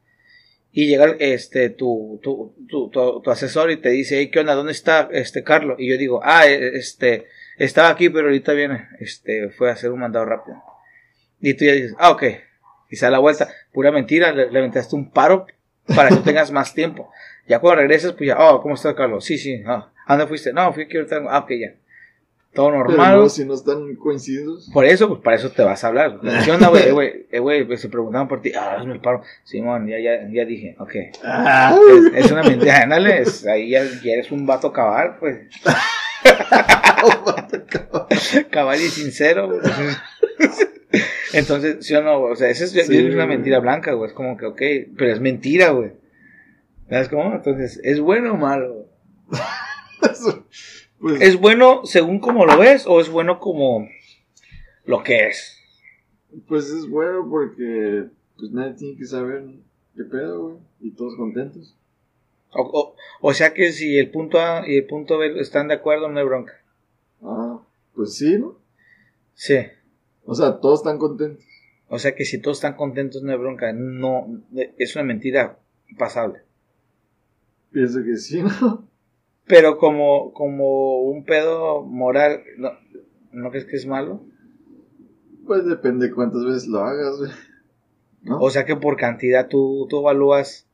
[0.72, 4.56] y llega este tu, tu, tu, tu- asesor y te dice, hey, ¿qué onda?
[4.56, 5.78] ¿Dónde está este Carlos?
[5.80, 7.26] Y yo digo, ah, eh, este,
[7.58, 10.58] estaba aquí, pero ahorita viene, este, fue a hacer un mandado rápido.
[11.42, 12.24] Y tú ya dices, ah, ok,
[12.90, 15.46] y se da la vuelta, pura mentira, le, le aventaste un paro
[15.96, 17.12] para que tengas más tiempo.
[17.48, 19.26] Ya cuando regresas, pues ya, oh, ¿cómo está Carlos?
[19.26, 20.54] Sí, sí, ah, ¿a dónde fuiste?
[20.54, 21.74] No, fui aquí ahorita, ah, ok, ya.
[22.54, 23.16] Todo Pero normal.
[23.18, 24.70] no, si no están coincididos.
[24.74, 26.20] Por eso, pues para eso te vas a hablar.
[26.46, 26.84] ¿Qué onda, güey?
[26.88, 28.52] Eh, güey, eh, güey, pues, se preguntaban por ti.
[28.58, 29.22] Ah, el paro.
[29.44, 30.92] Simón, ya, ya, ya dije, ok.
[31.24, 31.78] Ah,
[32.16, 35.48] Es, es una mentira, ándale, ahí ya, ya eres un vato cabal, pues.
[38.52, 39.60] cabal y sincero, güey.
[41.34, 44.10] Entonces, sí o no, o sea, esa es, Sí, es una mentira blanca, güey.
[44.10, 44.62] Es como que, ok,
[44.98, 45.92] pero es mentira, güey.
[46.90, 47.32] ¿Sabes cómo?
[47.36, 48.88] Entonces, ¿es bueno o malo?
[51.00, 53.88] pues, ¿Es bueno según como lo ves o es bueno como
[54.86, 55.56] lo que es?
[56.48, 58.06] pues es bueno porque
[58.38, 59.44] pues nadie tiene que saber
[59.96, 60.58] qué pedo, güey.
[60.82, 61.76] Y todos contentos.
[62.52, 65.74] O, o- o sea que si el punto A y el punto B están de
[65.76, 66.54] acuerdo, no hay bronca.
[67.22, 67.60] Ah,
[67.96, 68.58] pues sí, ¿no?
[69.34, 69.58] Sí.
[70.26, 71.44] O sea, todos están contentos.
[71.88, 73.74] O sea que si todos están contentos, no hay bronca.
[73.74, 74.28] No,
[74.78, 75.58] es una mentira
[75.98, 76.42] pasable.
[77.72, 78.88] Pienso que sí, ¿no?
[79.50, 82.70] Pero como, como un pedo moral, ¿no,
[83.32, 84.24] ¿no crees que es malo?
[85.48, 87.32] Pues depende cuántas veces lo hagas, güey.
[88.22, 88.40] ¿No?
[88.42, 90.68] O sea que por cantidad tú, tú evalúas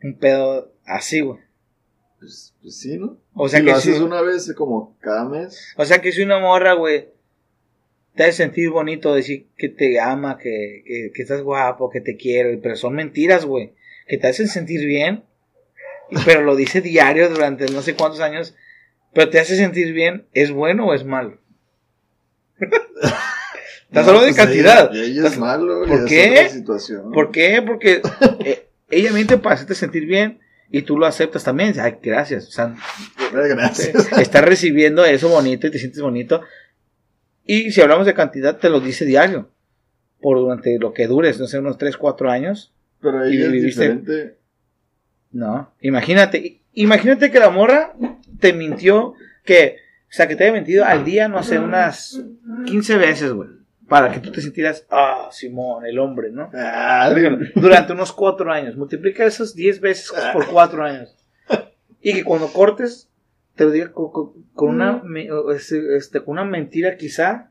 [0.00, 1.40] un pedo así, güey.
[2.20, 3.18] Pues, pues sí, ¿no?
[3.32, 4.02] O sea si que lo haces sí.
[4.04, 5.74] una vez como cada mes.
[5.76, 7.08] O sea que si una morra, güey,
[8.14, 12.16] te hace sentir bonito decir que te ama, que, que, que estás guapo, que te
[12.16, 13.74] quiere, pero son mentiras, güey,
[14.06, 15.24] que te hacen sentir bien,
[16.24, 18.54] pero lo dice diario durante no sé cuántos años,
[19.12, 21.38] pero te hace sentir bien, ¿es bueno o es malo?
[22.58, 24.94] Estás hablando de pues, cantidad.
[24.94, 26.50] Ella, es malo, ¿Por y qué?
[27.12, 27.62] ¿Por qué?
[27.64, 28.02] Porque
[28.44, 30.40] eh, ella miente para hacerte sentir bien
[30.70, 31.74] y tú lo aceptas también.
[31.78, 32.48] Ay, gracias.
[32.48, 32.74] O sea,
[33.32, 34.10] Gracias.
[34.18, 36.42] estás recibiendo eso bonito y te sientes bonito.
[37.44, 39.50] Y si hablamos de cantidad, te lo dice diario.
[40.20, 42.72] Por durante lo que dures, no sé, unos 3, 4 años.
[43.00, 44.38] Pero Y ella es viviste- diferente.
[45.34, 45.74] No.
[45.80, 47.92] Imagínate, imagínate que la morra
[48.38, 52.22] te mintió que, o sea, que te haya mentido al día, no sé, unas
[52.66, 53.48] 15 veces, güey.
[53.88, 56.50] Para que tú te sintieras, ah, Simón, el hombre, ¿no?
[56.54, 57.12] Ah,
[57.56, 58.76] Durante unos 4 años.
[58.76, 61.16] Multiplica esas 10 veces por 4 años.
[62.00, 63.10] Y que cuando cortes,
[63.56, 65.02] te lo diga con, una,
[65.54, 67.50] este, este, con una mentira quizá,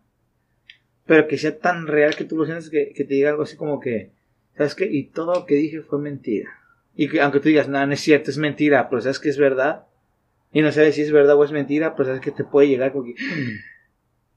[1.06, 3.58] pero que sea tan real que tú lo sientes que, que te diga algo así
[3.58, 4.12] como que,
[4.58, 4.86] ¿sabes qué?
[4.86, 6.50] Y todo lo que dije fue mentira.
[6.96, 9.38] Y que aunque tú digas, nada, no es cierto, es mentira, pero sabes que es
[9.38, 9.86] verdad.
[10.52, 12.92] Y no sabes si es verdad o es mentira, pero sabes que te puede llegar
[12.92, 13.16] como que...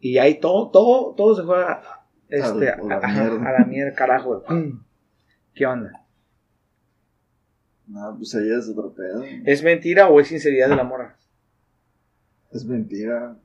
[0.01, 1.83] Y ahí todo, todo, todo se juega
[2.29, 3.49] este, A la a- mierda.
[3.49, 4.42] a la mierda, carajo.
[5.55, 6.05] ¿Qué onda?
[7.87, 9.23] No, pues ella es otro pedo.
[9.45, 11.16] ¿Es mentira o es sinceridad de la morra?
[12.53, 13.37] Es mentira.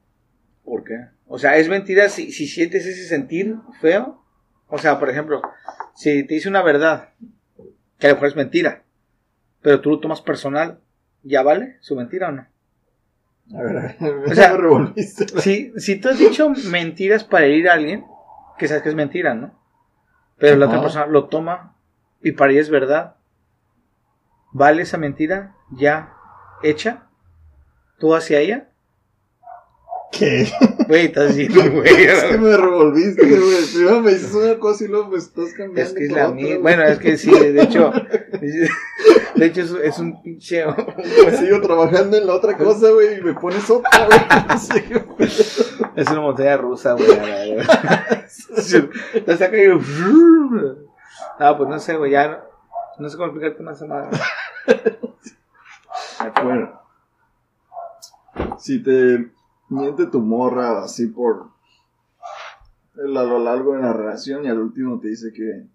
[0.63, 1.07] ¿Por qué?
[1.27, 4.23] O sea, ¿es mentira si, si sientes ese sentir feo?
[4.67, 5.41] O sea, por ejemplo,
[5.95, 7.09] si te dice una verdad,
[7.99, 8.83] que a lo mejor es mentira,
[9.61, 10.79] pero tú lo tomas personal,
[11.23, 12.47] ¿ya vale su mentira o no?
[13.53, 15.27] A ver, a ver, O sea, revolviste.
[15.41, 18.05] Si, si tú has dicho mentiras para herir a alguien,
[18.57, 19.59] que sabes que es mentira, ¿no?
[20.41, 21.75] pero la otra persona lo toma
[22.23, 23.15] y para ella es verdad.
[24.51, 26.13] ¿Vale esa mentira ya
[26.63, 27.07] hecha?
[27.99, 28.70] ¿Tú hacia ella?
[30.11, 30.51] ¿Qué?
[30.87, 31.87] Güey, estás diciendo, güey.
[31.87, 33.65] Es que me revolviste, güey.
[33.73, 35.81] Primero me dices una cosa y luego me estás cambiando.
[35.81, 36.59] Es que es la misma.
[36.61, 37.91] Bueno, es que sí, de hecho.
[39.35, 40.63] De hecho, es, un pinche.
[41.39, 44.19] Sigo trabajando en la otra cosa, güey, y me pones otra, güey.
[44.29, 45.15] No.
[45.95, 47.07] Es una montaña rusa, güey.
[49.25, 49.67] Te saca y.
[51.39, 52.11] Ah, pues no sé, güey.
[52.11, 52.37] Ya no,
[52.99, 54.09] no sé cómo explicarte más a nada.
[56.43, 56.79] Bueno,
[58.59, 59.31] si te
[59.71, 61.49] miente tu morra así por
[62.95, 65.67] el- a lo largo de la relación y al último te dice que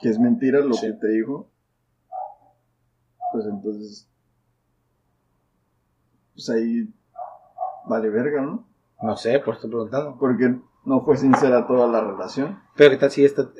[0.00, 0.86] que es mentira lo Sí.
[0.86, 1.50] que te dijo,
[3.32, 4.08] pues entonces
[6.34, 6.88] pues ahí
[7.86, 8.66] vale verga, ¿no?
[9.02, 10.16] No sé, por estoy preguntando.
[10.18, 12.58] Porque no fue sincera toda la relación.
[12.76, 13.50] Pero qué tal si esta.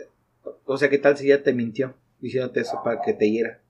[0.64, 3.60] O sea, qué tal si ella te mintió diciéndote eso para que te hiera.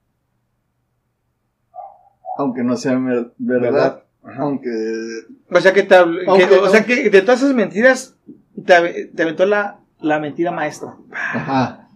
[2.38, 2.98] Aunque no sea
[3.38, 4.04] ¿Verdad?
[4.22, 4.42] Ajá.
[4.42, 4.68] aunque
[5.50, 8.16] O sea, que te Aunque que- o no- sea, que de todas esas mentiras
[8.66, 10.94] te, te aventó la, la mentira maestra.
[11.10, 11.88] ajá,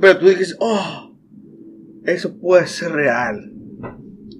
[0.00, 1.12] Pero tú dijiste, oh,
[2.04, 3.52] eso puede ser real.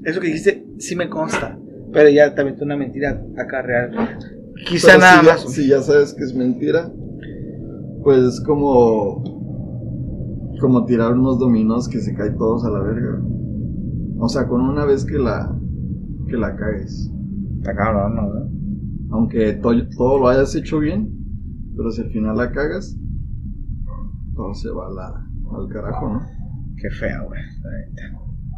[0.05, 1.59] Eso que dijiste sí me consta.
[1.93, 4.19] Pero ya te aventó una mentira acá real.
[4.69, 5.53] Quizá Pero nada si ya- más.
[5.53, 6.91] si ya sabes que es mentira,
[8.03, 9.35] pues es como.
[10.61, 13.21] Como tirar unos dominos que se caen todos a la verga.
[14.19, 15.55] O sea, con una vez que la.
[16.29, 17.11] Que la cagues.
[17.59, 19.17] Está cabrón, ¿no?
[19.17, 21.09] Aunque to- todo lo hayas hecho bien,
[21.77, 22.97] pero si al final la cagas,
[24.35, 25.27] todo se va la-
[25.59, 26.21] al carajo, ¿no?
[26.81, 27.41] Qué feo, güey.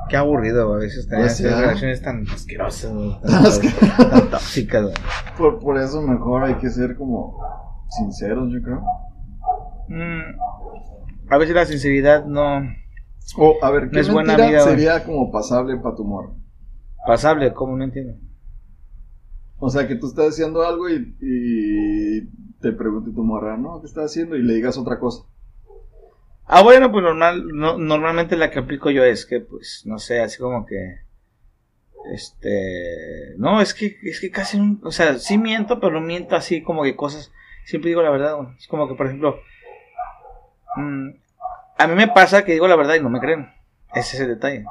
[0.09, 2.90] Qué aburrido, güey, a veces tener esas relaciones tan asquerosas,
[3.22, 4.94] Tan tan, tóxicas, güey.
[5.37, 7.37] Por, por eso mejor hay que ser como
[7.90, 8.83] sinceros, yo creo.
[9.88, 12.61] Mm, a veces la sinceridad no.
[13.37, 16.38] O, a ver, ¿qué No es buena sería como pasable para tu morro?
[17.09, 18.18] Pasable, ¿cómo no entiendo?
[19.59, 22.21] O sea, que tú estás haciendo algo y, y
[22.61, 23.81] te pregunte tu morra, ¿no?
[23.81, 24.37] ¿Qué estás haciendo?
[24.37, 25.25] Y le digas otra cosa.
[26.44, 30.21] Ah, bueno, pues normal, no, normalmente la que aplico yo es que, pues, no sé,
[30.21, 30.77] así como que,
[32.12, 36.37] este, no, es que, es que casi, un- o sea, sí miento, pero no miento
[36.37, 37.33] así como que cosas,
[37.64, 39.40] siempre digo la verdad, es como que, por ejemplo,
[40.77, 41.09] mm,
[41.79, 43.49] a mí me pasa que digo la verdad y no me creen,
[43.94, 44.66] ese es el detalle.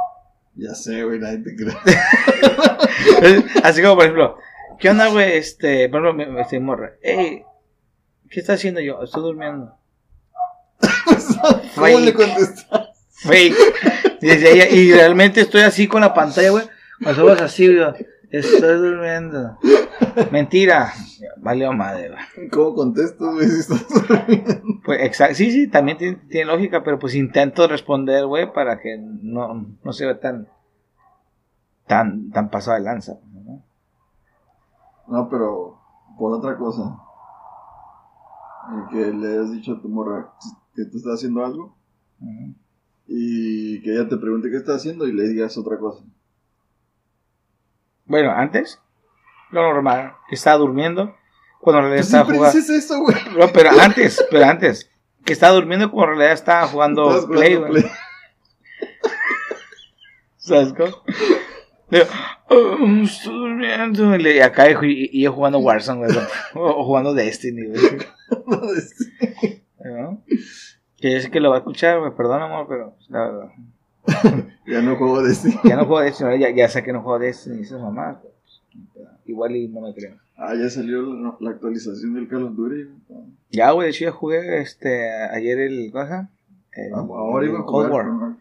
[0.58, 1.76] Ya sé, güey, nadie te cree.
[3.64, 4.38] así como, por ejemplo,
[4.80, 5.38] ¿qué onda, güey?
[5.38, 7.44] Este, por ejemplo, me, me estoy morra, hey,
[8.30, 9.04] ¿qué estás haciendo yo?
[9.04, 9.78] Estoy durmiendo.
[11.76, 12.00] ¿Cómo Fake.
[12.00, 12.90] le contestas?
[13.12, 13.56] Fake.
[14.22, 16.66] Y, ella, y realmente estoy así con la pantalla, güey.
[17.00, 17.94] Los ojos así, güey.
[18.30, 19.58] Estoy durmiendo.
[20.32, 20.92] Mentira.
[21.38, 22.12] Valió madre.
[22.52, 24.62] ¿Cómo contestas, güey, si estás durmiendo?
[24.86, 25.36] Pues, exacto.
[25.36, 29.94] Sí, sí, también tiene, tiene lógica, pero pues intento responder, güey, para que no, no
[29.94, 30.48] se vea tan,
[31.86, 33.18] tan, tan pasado de lanza.
[33.32, 33.64] ¿no?
[35.08, 35.80] No, pero
[36.18, 37.00] por otra cosa.
[38.92, 40.34] Que le hayas dicho a tu morra
[40.76, 41.78] que tú estás haciendo algo
[43.08, 46.04] y que ella te pregunte qué estás haciendo y le digas otra cosa.
[48.08, 48.82] Bueno, antes,
[49.52, 51.16] lo normal, que estaba durmiendo,
[51.60, 52.58] cuando en realidad estaba jugando.
[52.58, 53.16] dices eso, güey.
[53.38, 54.90] No, pero antes, pero antes,
[55.26, 57.72] que estaba durmiendo cuando en realidad estaba jugando Play, güey.
[57.72, 57.86] Play.
[60.38, 60.92] ¿Sabes cómo?
[61.90, 62.06] Digo,
[62.50, 64.16] "Oh, estoy durmiendo.
[64.16, 64.76] Y, le- acá y,
[65.12, 66.18] y yo jugando Warzone, güey.
[66.56, 67.98] O, o jugando Destiny, güey.
[69.86, 70.22] ¿No?
[70.98, 72.12] Que yo sé que lo va a escuchar, güey.
[72.16, 73.50] Perdón, amor, pero la verdad.
[74.66, 75.50] Ya no juego de este.
[75.64, 78.18] Ya no juego Destiny, ya, ya sé que no juego Destiny esas mamás.
[78.22, 80.16] pues, igual y no me creo.
[80.38, 82.90] Ah, ya salió la, la actualización del Call of Duty.
[83.52, 85.92] Ya, güey, de hecho ya jugué este, ayer el.
[85.92, 86.04] ¿Cómo?
[86.72, 87.90] El- Ah, Ahora iba a el jugar.
[87.90, 88.06] Cold War.
[88.06, 88.38] con-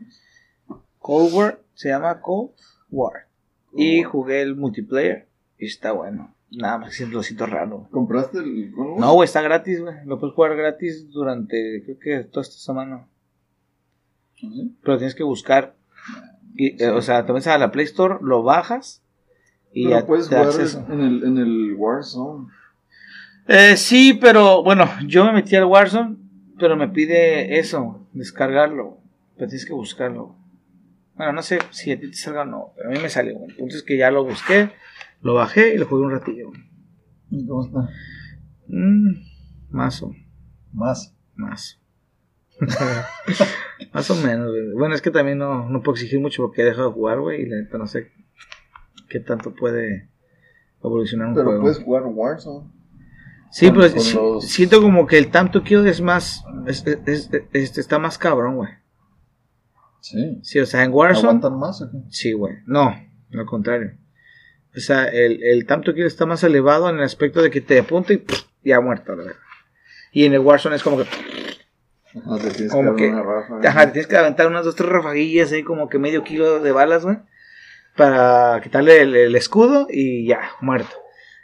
[0.99, 2.51] Cold War se llama Cold
[2.91, 3.27] War.
[3.75, 5.27] Y jugué el multiplayer
[5.59, 6.33] y está bueno.
[6.51, 7.89] Nada más siento, lo siento raro.
[7.91, 9.01] ¿Compraste el Cold War?
[9.01, 9.95] No, güey, está gratis, güey.
[10.05, 13.07] Lo puedes jugar gratis durante, creo que toda esta semana.
[14.83, 15.75] Pero tienes que buscar.
[16.55, 19.03] Y, eh, o sea, te metes a la Play Store, lo bajas
[19.73, 20.87] y Pero ya puedes te jugar acceso.
[20.91, 22.49] en el, en el Warzone.
[23.49, 26.17] Eh, sí, pero bueno, yo me metí al Warzone,
[26.59, 28.99] pero me pide eso, descargarlo.
[29.37, 30.35] Pero tienes que buscarlo.
[31.15, 33.39] Bueno, no sé si a ti te salga o no, pero a mí me salió.
[33.49, 34.71] Entonces que ya lo busqué,
[35.23, 36.51] lo bajé y lo jugué un ratillo.
[37.31, 37.89] ¿Y ¿Cómo está?
[38.69, 39.15] Mm,
[39.71, 40.13] mazo,
[40.73, 41.15] Más.
[41.35, 41.77] mazo.
[43.93, 44.73] Más o menos, güey.
[44.73, 47.43] Bueno, es que también no, no puedo exigir mucho porque he dejado de jugar, güey,
[47.43, 48.11] y la neta no sé
[49.09, 50.09] qué tanto puede
[50.83, 51.63] evolucionar un Pero juego.
[51.63, 52.71] puedes jugar Warzone.
[53.51, 56.45] Sí, pero los- siento como que el Time to Kill es más.
[56.67, 58.71] es- es- es- este está más cabrón, güey.
[60.01, 60.39] Sí.
[60.43, 61.29] Sí, o sea, en Warzone.
[61.29, 61.99] ¿Aguantan más o qué?
[62.11, 62.55] Sí, güey.
[62.67, 62.95] No,
[63.33, 63.93] al contrario.
[64.77, 67.61] O sea, el, el Time to Kill está más elevado en el aspecto de que
[67.61, 69.41] te apunta y pff, ya muerto, la verdad.
[70.13, 71.05] Y en el Warzone es como que.
[72.43, 73.69] Te tienes Como que que- una.
[73.69, 76.73] Ajá, te tienes que aventar unas dos, tres rafaguillas ahí, como que medio kilo de
[76.73, 77.19] balas, güey.
[77.97, 80.95] Para quitarle el, el escudo y ya, muerto.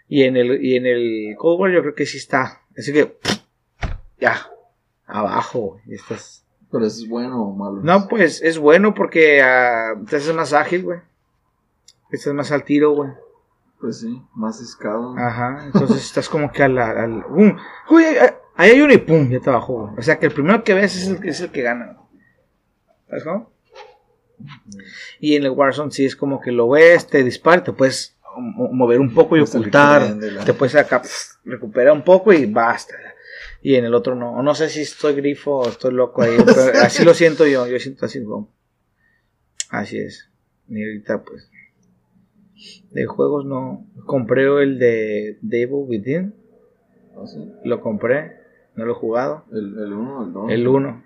[0.09, 2.61] Y en el, y en el Cold War yo creo que sí está.
[2.77, 3.19] Así que,
[4.21, 4.47] ya,
[5.07, 5.95] abajo, güey.
[5.95, 7.81] estás- Pero eso es bueno o malo.
[7.83, 11.01] No, pues es bueno porque ah, te haces más ágil, güey.
[12.11, 13.11] Estás más al tiro, güey.
[13.81, 15.15] Pues sí, más escado.
[15.19, 16.79] Ajá, entonces estás como que al...
[16.79, 17.57] al ¡Bum!
[17.91, 19.95] Uy, ahí, ahí hay uno y pum, ya te bajó, güey.
[19.99, 21.97] O sea que el primero que ves es el, es el que gana.
[23.09, 23.53] ¿Sabes cómo?
[25.21, 28.73] Y en el Warzone sí es como que lo ves, te dispara, te puedes mo-
[28.73, 30.03] mover un poco y ocultar.
[30.45, 31.03] Te puedes acá
[31.45, 32.95] recuperar un poco y basta.
[33.63, 34.43] Y en el otro no.
[34.43, 36.37] No sé si estoy grifo o estoy loco ahí.
[36.45, 37.67] pero así lo siento yo.
[37.69, 38.53] Yo siento así como.
[39.71, 40.29] Así es.
[40.69, 41.49] Y ahorita pues.
[42.91, 43.87] De juegos no.
[44.07, 46.35] Compré el de Devil Within.
[47.17, 47.39] ¿Ah, sí?
[47.65, 48.42] Lo compré.
[48.75, 49.45] No lo he jugado.
[49.53, 50.51] El 1 el 2.
[50.51, 51.05] El 1.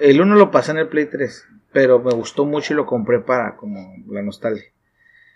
[0.00, 1.46] El 1 lo pasé en el Play 3.
[1.72, 4.64] Pero me gustó mucho y lo compré para como la nostalgia.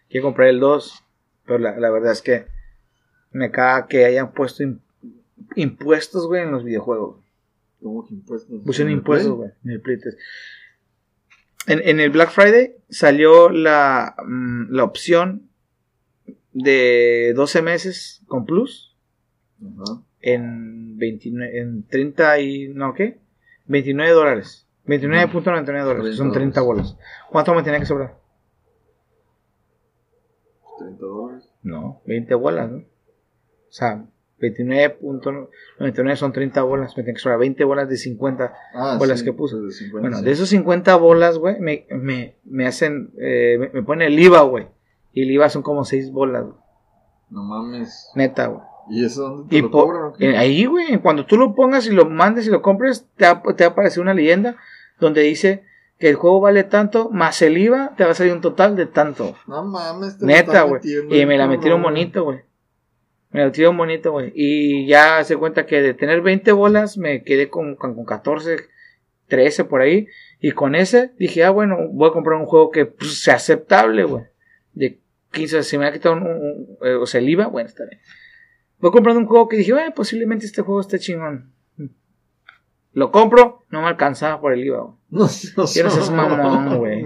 [0.09, 1.03] Quiero comprar el 2.
[1.47, 2.47] Pero la, la verdad es que
[3.33, 4.81] me caga que hayan puesto im-
[5.55, 7.19] impuestos, güey, en los videojuegos.
[7.83, 8.61] ¿Cómo que impuestos?
[8.65, 10.17] Pusieron ¿En el impuestos, güey, en el Play 3.
[11.69, 15.49] En, en el Black Friday salió la, mm, la opción
[16.53, 18.97] de 12 meses con Plus
[19.61, 20.01] Ajá.
[20.35, 23.19] En 29, en 30 y, no, ¿qué?
[23.67, 24.67] 29 dólares.
[24.87, 26.97] 29.99 dólares, son 30 bolas.
[27.31, 28.15] ¿Cuánto me tenía que sobrar?
[30.79, 31.49] 30 dólares.
[31.63, 32.77] No, 20 bolas, ¿no?
[32.79, 32.85] O
[33.73, 34.05] sea,
[34.41, 39.25] 29.99 son 30 bolas, me tiene que sobrar 20 bolas de 50 Ah, bolas sí,
[39.25, 39.57] que puse.
[39.57, 40.25] de 50, Bueno, sí.
[40.25, 44.43] de esos 50 bolas, güey, me, me, me hacen, eh, me, me pone el IVA,
[44.43, 44.69] güey.
[45.13, 46.57] Y el IVA son como 6 bolas, güey.
[47.31, 48.11] No mames.
[48.15, 48.61] Neta, güey.
[48.89, 51.91] ¿Y eso dónde te Y lo cobran eh, ahí, güey, cuando tú lo pongas y
[51.91, 54.57] lo mandes y lo compres, te va, te va a aparecer una leyenda
[55.01, 55.65] donde dice
[55.99, 58.87] que el juego vale tanto, más el IVA, te va a salir un total de
[58.87, 59.35] tanto.
[59.47, 60.19] No mames.
[60.19, 60.81] te lo Neta, güey.
[61.11, 62.41] Y me la metieron bonito, güey.
[63.31, 64.31] Me la metieron bonito, güey.
[64.35, 68.57] Y ya se cuenta que de tener 20 bolas, me quedé con, con, con 14,
[69.29, 70.07] 13 por ahí.
[70.41, 74.05] Y con ese dije, ah, bueno, voy a comprar un juego que pues, sea aceptable,
[74.05, 74.25] güey.
[74.75, 75.01] De
[75.33, 77.85] 15, si me ha quitado un, un- un- eh, o sea, el IVA, bueno, está
[77.87, 78.01] bien.
[78.79, 81.53] Voy comprando un juego que dije, bueno, posiblemente este juego esté chingón.
[82.93, 84.95] Lo compro, no me alcanzaba por el IVA, güey.
[85.11, 85.25] No,
[85.57, 87.05] no, Quiero seas mamón, güey.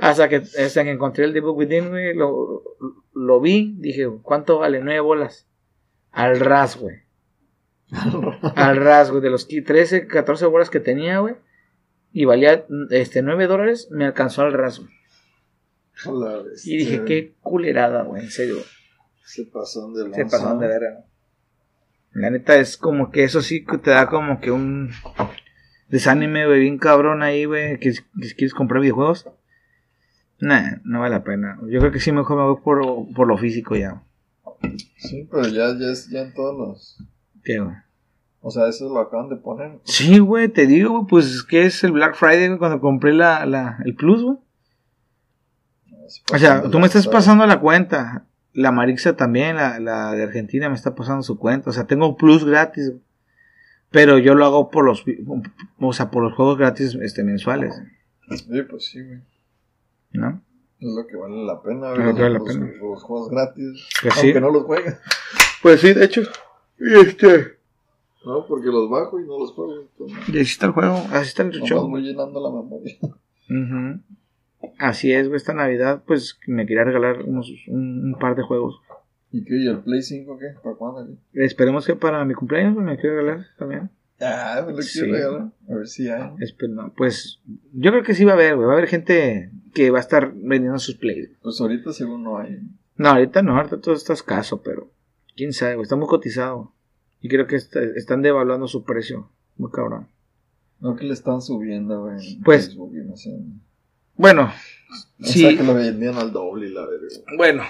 [0.00, 2.62] Hasta que, hasta que encontré el Devil Within, güey, lo,
[3.14, 4.80] lo vi, dije, ¿cuánto vale?
[4.82, 5.46] Nueve bolas.
[6.10, 6.96] Al ras, güey.
[8.56, 11.36] Al ras, güey, de los qui- 13, 14 bolas que tenía, güey.
[12.12, 14.90] Y valía este 9 dólares, me alcanzó al ras, güey.
[16.66, 18.56] Y dije, qué culerada, güey, en serio.
[19.26, 20.36] Se pasaron de Se lanza.
[20.36, 21.04] pasaron de verga.
[22.12, 24.90] La neta es como que eso sí que te da como que un
[25.88, 29.28] desánime, güey, bien cabrón ahí, güey, que, que si quieres comprar videojuegos.
[30.38, 31.58] Nah, no vale la pena.
[31.68, 34.02] Yo creo que sí mejor me voy por, por lo físico ya.
[34.96, 35.74] Sí, pero ya,
[36.10, 36.98] ya en todos los.
[37.42, 37.74] ¿Qué, güey?
[38.40, 39.80] O sea, eso lo acaban de poner.
[39.84, 43.12] Sí, güey, te digo, güey, pues es que es el Black Friday, güey, cuando compré
[43.12, 44.38] la, la, el Plus, güey.
[46.32, 48.24] O sea, tú me estás pasando la cuenta.
[48.56, 51.70] La Marixa también, la, la de Argentina, me está pasando su cuenta.
[51.70, 52.92] O sea, tengo Plus gratis.
[53.90, 55.04] Pero yo lo hago por los,
[55.78, 57.80] o sea, por los juegos gratis este, mensuales,
[58.30, 59.20] Sí, pues sí, güey.
[60.12, 60.42] ¿no?
[60.80, 62.06] Es lo que vale la pena, Es güey.
[62.08, 62.66] lo que vale la los, pena.
[62.80, 63.88] los juegos gratis.
[64.02, 64.20] Pues sí.
[64.26, 64.98] aunque no los juegues.
[65.62, 66.22] Pues sí, de hecho.
[66.78, 67.56] Y este.
[68.24, 69.80] No, porque los bajo y no los juego.
[69.82, 71.96] entonces, Y así está el juego, así está el show.
[71.98, 72.96] llenando la memoria.
[73.02, 74.00] Ujú.
[74.78, 78.80] Así es, esta Navidad, pues me quería regalar unos, un, un par de juegos.
[79.32, 79.56] ¿Y qué?
[79.56, 80.46] ¿Y el Play 5 qué?
[80.62, 81.16] ¿Para cuándo?
[81.34, 83.90] Esperemos que para mi cumpleaños me quiera regalar también.
[84.20, 85.00] Ah, me lo Sí.
[85.00, 85.52] quiero regalar.
[85.68, 86.22] A ver si hay.
[86.38, 87.40] Espe- no, pues
[87.72, 88.66] yo creo que sí va a haber, güey.
[88.66, 91.30] Va a haber gente que va a estar vendiendo sus plays.
[91.42, 92.60] Pues ahorita según no hay.
[92.96, 94.90] No, ahorita no, ahorita todo está escaso, pero
[95.36, 95.82] quién sabe, güey.
[95.82, 96.72] Está muy cotizado.
[97.20, 99.30] Y creo que está- están devaluando su precio.
[99.58, 100.08] Muy cabrón.
[100.80, 102.38] No que le están subiendo, güey.
[102.42, 103.36] Pues- Facebook y no sé.
[104.16, 104.52] Bueno,
[105.20, 105.40] O sí.
[105.40, 107.06] sea que lo vendían al doble la verga.
[107.36, 107.64] Bueno,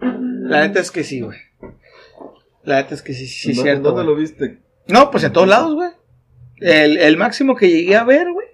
[0.00, 1.38] la neta es que sí, güey.
[2.62, 3.88] La neta es que sí, sí, ¿En sí, dónde- cierto.
[3.90, 4.14] ¿Dónde güey.
[4.14, 4.58] lo viste?
[4.88, 5.90] No, pues en todos lados, güey.
[6.58, 8.46] El, el máximo que llegué a ver, güey,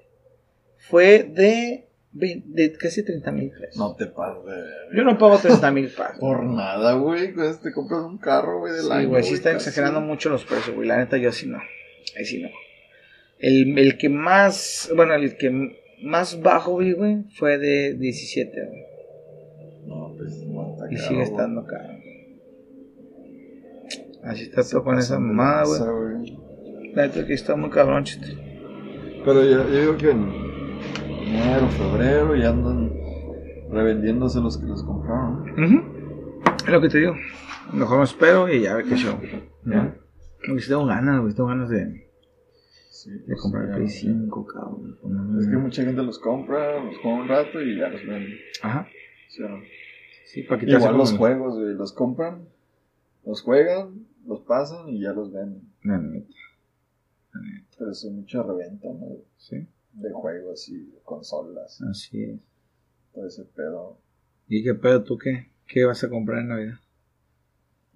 [0.89, 3.77] fue de De casi 30 mil pesos.
[3.77, 4.45] No te pases.
[4.45, 6.19] de- Yo no pago 30 mil pesos.
[6.19, 7.33] Por nada, güey.
[7.33, 9.09] Pues te compras un carro, güey, del Sí, año.
[9.11, 10.89] güey, sí están exagerando mucho los precios, güey.
[10.89, 11.59] La neta, yo sí no.
[12.19, 12.49] Ahí sí no.
[13.39, 18.83] El, el que más, bueno, el que más bajo vi, güey, fue de 17, güey.
[19.87, 21.31] No, pues no está Y caro, sigue güey.
[21.31, 21.89] estando caro.
[24.25, 26.15] Así está todo con esa mamada, güey.
[26.15, 26.39] güey.
[26.95, 28.37] La neta que está muy cabrón, chiste.
[29.25, 30.31] Pero yo, yo digo que en
[31.27, 32.93] enero, febrero ya andan
[33.71, 35.43] revendiéndose los que los compraron.
[35.53, 36.43] Ujú.
[36.65, 37.15] Es lo que te digo.
[37.73, 39.15] Mejor me espero y ya ver qué show.
[39.65, 39.95] ¿Ya?
[40.47, 41.33] Porque si tengo ganas, güey.
[41.35, 42.10] Tengo ganas de,
[43.03, 43.93] Sí, de pues, comprar el Play ya.
[43.93, 45.39] 5, cabrón.
[45.39, 48.37] Es que mucha gente los compra, los juega un rato y ya los vende.
[48.63, 48.87] Ajá.
[49.29, 49.61] O sea,
[50.27, 52.45] Sí, para quitarse igual los juegos, güey, los compran,
[53.25, 55.63] los juegan, los pasan y ya los venden.
[55.83, 56.29] La neta,
[57.79, 59.07] Pero es mucha reventa, ¿no?
[59.39, 62.39] Sí, De juegos y de consolas, así es.
[63.15, 63.99] todo ese pedo.
[64.47, 65.49] ¿Y qué pedo tú qué?
[65.67, 66.79] ¿Qué vas a comprar en Navidad?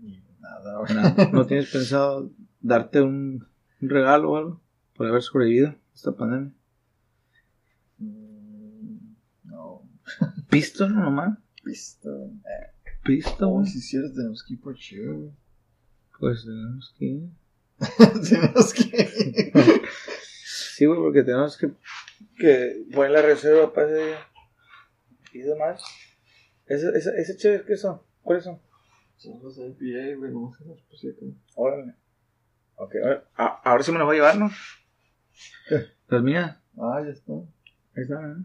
[0.02, 0.94] Y nada, güey.
[0.94, 1.30] Nada.
[1.30, 2.30] ¿No tienes pensado
[2.62, 3.46] darte un,
[3.82, 4.63] un regalo o algo
[4.96, 6.52] por haber sobrevivido esta pandemia?
[7.98, 9.14] Mm,
[9.44, 9.82] No,
[10.50, 11.38] ¿Pisto nomás?
[11.64, 12.10] visto.
[12.10, 13.66] Eh, ¿Pisto, güey?
[13.66, 15.30] si hicieras tenemos que ir por chido, güey.
[16.18, 17.28] Pues tenemos que ir.
[18.28, 19.52] tenemos que
[20.76, 21.70] Sí, güey, porque tenemos que,
[22.36, 24.18] que poner la reserva para ese día.
[25.32, 25.82] ¿Y demás?
[26.66, 28.00] ¿Ese, ese, ese chévere qué son?
[28.22, 28.58] ¿Cuáles son?
[29.16, 31.26] Son los IPA, güey, vamos a hacer por si acaso.
[31.54, 31.94] Órale.
[32.76, 32.94] Ok,
[33.36, 34.50] ahora, sí me las voy a llevar, ¿no?
[35.68, 35.84] ¿Qué?
[36.08, 36.56] Las mías.
[36.76, 37.32] Ah, ya está.
[37.32, 38.44] Ahí están, ¿eh?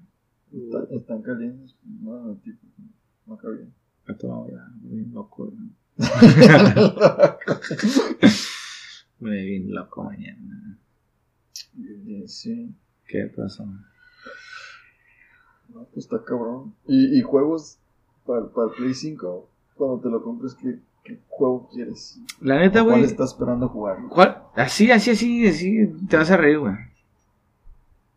[0.66, 1.76] Está- están calientes.
[1.84, 2.66] No, no, tipo,
[3.26, 3.68] no cabía.
[4.08, 5.52] Esto ya, bien loco.
[9.20, 10.78] Me bien loco mañana.
[12.28, 12.74] Sí,
[13.08, 13.66] ¿Qué pasó?
[15.70, 16.74] no, pues está cabrón.
[16.88, 17.78] Y, y juegos
[18.26, 22.20] para, para el Play 5, cuando te lo compres, ¿qué, qué juego quieres?
[22.42, 23.12] La neta, ¿Cuál güey.
[23.12, 23.98] estás esperando jugar?
[24.10, 24.39] ¿Cuál?
[24.56, 25.88] Así, así, así, así.
[26.10, 26.74] Te vas a reír, güey.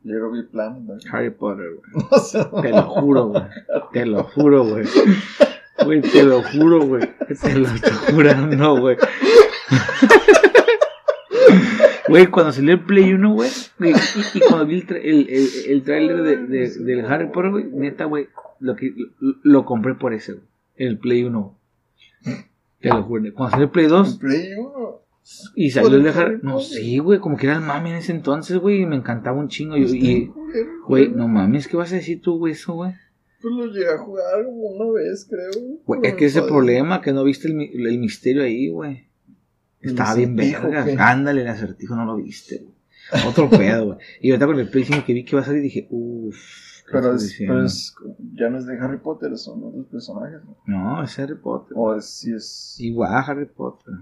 [0.04, 0.84] Llegó mi plan.
[0.86, 0.94] ¿no?
[1.12, 2.06] Harry Potter, güey.
[2.10, 3.42] O sea, Te lo juro, güey.
[3.92, 4.84] Te lo juro, güey.
[5.84, 7.08] Güey, te lo juro, güey.
[7.40, 8.96] Te lo estoy jurando, güey.
[12.08, 13.50] Güey, cuando salió el Play 1, güey.
[13.80, 17.64] Y, cuando vi el, tra- el, el, el trailer de, de, del Harry Potter, güey.
[17.72, 18.28] Neta, güey.
[18.60, 20.44] Lo, que, lo, lo compré por ese, güey.
[20.76, 21.58] El Play 1.
[22.80, 23.22] Te lo juro.
[23.34, 25.01] Cuando salió el Play 2 Play 1.
[25.54, 26.34] Y salió el de Por el Harry.
[26.34, 27.20] Harry No, sí, güey.
[27.20, 28.82] Como que era el mame en ese entonces, güey.
[28.82, 29.76] Y me encantaba un chingo.
[29.76, 30.30] Y, y-
[30.86, 31.68] güey, no mames.
[31.68, 32.92] ¿Qué vas a decir tú, güey, eso, güey?
[33.40, 35.78] Pues lo llegué a jugar una vez, creo.
[35.84, 36.52] Güey, es que ese padre.
[36.52, 39.08] problema, que no viste el, el misterio ahí, güey.
[39.80, 40.86] ¿El Estaba bien verga.
[41.10, 43.26] Ándale, el acertijo no lo viste, güey.
[43.26, 43.98] Otro pedo, güey.
[44.20, 46.36] Y ahorita con el Play 5 que vi que iba a salir dije, uff.
[46.90, 47.94] Pero, es, pero es,
[48.34, 50.40] ya no es de Harry Potter, son otros personajes.
[50.44, 50.56] ¿no?
[50.66, 51.72] No, es Harry Potter.
[51.74, 52.76] O es, si es.
[52.78, 53.94] Igual Harry Potter.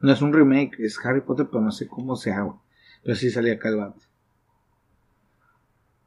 [0.00, 2.54] No es un remake, es Harry Potter, pero no sé cómo se haga.
[3.02, 4.00] Pero sí salía acá el vato.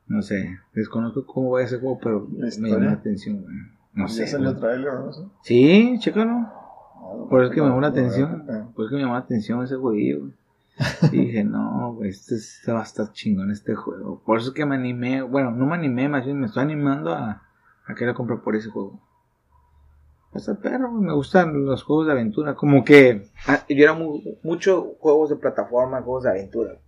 [0.07, 3.55] No sé, desconozco cómo va ese juego, pero ¿La me llama la atención, güey.
[3.93, 4.27] No ya sé.
[4.27, 4.59] salió güey.
[4.61, 5.13] trailer, ¿no?
[5.13, 5.21] sé.
[5.43, 6.31] Sí, chécalo.
[6.31, 8.45] Ah, Por eso es que me llamó la no, no, atención.
[8.45, 10.33] no, Por eso que me llamó la atención ese güey, güey.
[11.11, 14.21] Y dije, no, güey, este, este va a estar chingón este juego.
[14.25, 17.13] Por eso es que me animé, bueno, no me animé, más bien me estoy animando
[17.13, 17.43] a,
[17.85, 18.99] a querer comprar por ese juego.
[20.35, 22.55] Ese perro, me gustan los juegos de aventura.
[22.55, 26.79] Como que ah, yo era mu- mucho juegos de plataforma, juegos de aventura.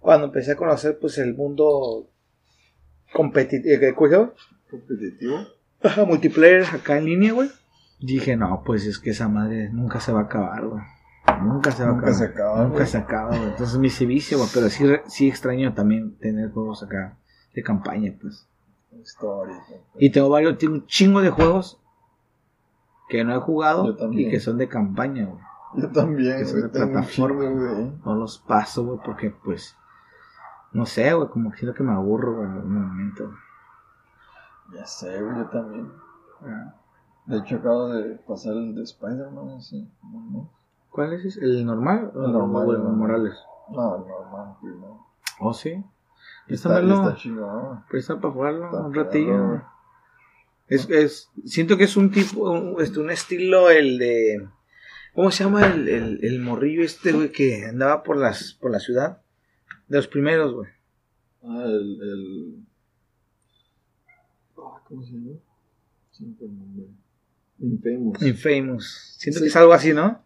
[0.00, 2.08] Cuando empecé a conocer, pues, el mundo
[3.12, 4.32] competitivo, ¿cómo se llama?
[4.70, 5.36] competitivo.
[5.82, 7.48] Ajá, multiplayer acá en línea, güey.
[8.00, 10.82] Dije, no, pues es que esa madre nunca se va a acabar, güey.
[11.42, 12.14] Nunca se va Nunca a acabar.
[12.14, 12.86] se acaba, Nunca güey.
[12.86, 13.42] se acaba, güey.
[13.50, 14.50] Entonces me hice vicio, güey.
[14.52, 17.16] Pero sí, sí extraño también tener juegos acá
[17.54, 18.46] de campaña, pues.
[19.98, 21.80] Y tengo varios, tengo un chingo de juegos
[23.08, 25.40] que no he jugado y que son de campaña, güey.
[25.76, 27.44] Yo también, Que son de plataforma.
[27.50, 27.92] güey.
[28.04, 29.76] No los paso, güey, porque pues.
[30.72, 33.30] No sé, güey, como que siento que me aburro, güey, en algún momento.
[34.72, 35.92] Ya sé, güey, yo también.
[36.42, 36.74] Ah.
[37.26, 39.88] De hecho, acabo de pasar el de Spider-Man, así.
[40.02, 40.50] No,
[40.90, 41.40] ¿Cuál es ese?
[41.44, 42.12] ¿El normal?
[42.14, 42.96] o El normal, o el normal.
[42.96, 43.34] Morales?
[43.70, 44.98] no, el normal, primero.
[45.40, 45.70] ¿Oh, sí?
[46.46, 46.94] Está, Préstamelo.
[47.08, 47.84] está chingón.
[47.88, 49.62] Presta para jugarlo Está un ratillo.
[50.68, 54.46] Es, es, siento que es un tipo, un, este, un estilo, el de.
[55.14, 58.80] ¿Cómo se llama el, el, el morrillo este, güey, que andaba por las por la
[58.80, 59.20] ciudad?
[59.88, 60.70] De los primeros, güey.
[61.42, 61.98] Ah, el.
[62.02, 62.54] el...
[64.56, 65.36] Ah, ¿Cómo se llama?
[66.10, 66.84] Siempre el nombre.
[67.60, 68.22] Infamous.
[68.22, 69.16] Infamous.
[69.18, 69.44] Siento Sí.
[69.44, 70.24] que es algo así, ¿no?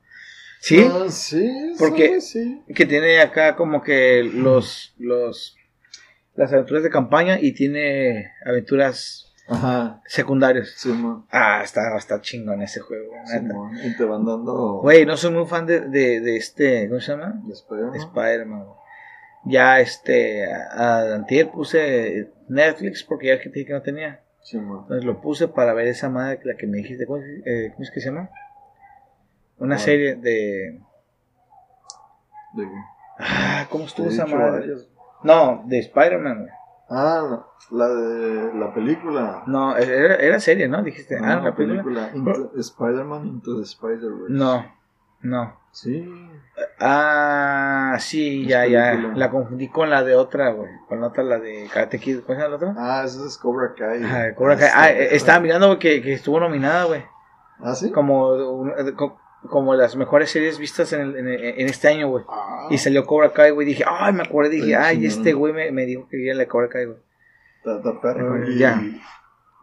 [0.60, 0.78] Sí.
[0.90, 2.62] Ah, sí, Porque- sí.
[2.74, 4.94] Que tiene acá como que los.
[4.98, 5.56] los
[6.36, 10.00] las aventuras de campaña y tiene aventuras Ajá.
[10.76, 11.24] Sí, man.
[11.30, 13.12] Ah, está, está chingón ese juego.
[13.24, 13.36] Sí.
[13.84, 14.80] Y te van dando.
[14.82, 17.40] Güey, no soy muy fan de, de, de este, ¿cómo se llama?
[17.92, 18.64] de Spider-Man.
[19.44, 24.20] Ya este, a, antier puse Netflix porque ya que te dije que no tenía.
[24.42, 24.56] Sí.
[24.58, 27.82] Entonces lo puse para ver esa madre, la que me dijiste, ¿cómo, es- eh, ¿cómo
[27.84, 28.28] es que se llama?
[29.58, 30.80] Una serie de...
[32.54, 32.68] De-
[33.18, 34.60] Ah, ¿cómo estuvo esa madre?
[34.60, 34.88] varias.
[35.24, 36.48] No, de Spider-Man.
[36.90, 39.42] Ah, la la de la película.
[39.46, 40.82] No, era, era serie, ¿no?
[40.82, 42.10] Dijiste, Ah, ah, la película.
[42.14, 44.32] Into- Spider-Man Into the Spider-Verse.
[44.32, 44.64] No,
[45.20, 45.56] no.
[45.70, 46.08] Sí.
[46.80, 48.90] Ah, sí, Es ya, ya.
[48.92, 49.16] película.
[49.16, 50.70] La confundí con la de otra, güey.
[50.88, 52.20] Con la otra, la de Karate Kid.
[52.24, 52.74] ¿Cuál es la otra?
[52.76, 54.02] Ah, esa es Cobra Kai.
[54.04, 54.68] Ah, Cobra Kai.
[54.74, 57.04] Ah, estaba mirando güey, que, que estuvo nominada, güey.
[57.60, 57.90] ¿Ah, sí?
[57.90, 58.94] Como, eh,
[59.48, 62.24] como las mejores series vistas en, el- en, en este año, güey.
[62.28, 63.66] Ah, Y salió Cobra Kai, güey.
[63.66, 64.50] Dije, ay, me acordé.
[64.50, 65.10] Dije, ay, chingón.
[65.18, 66.98] este güey me, me dijo que era la Cobra Kai, güey.
[67.64, 68.48] está perro.
[68.50, 68.82] Y ya.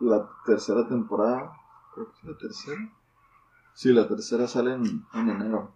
[0.01, 1.51] la tercera temporada.
[1.93, 2.77] Creo que es la tercera.
[3.73, 5.75] Sí, la tercera sale en, en enero.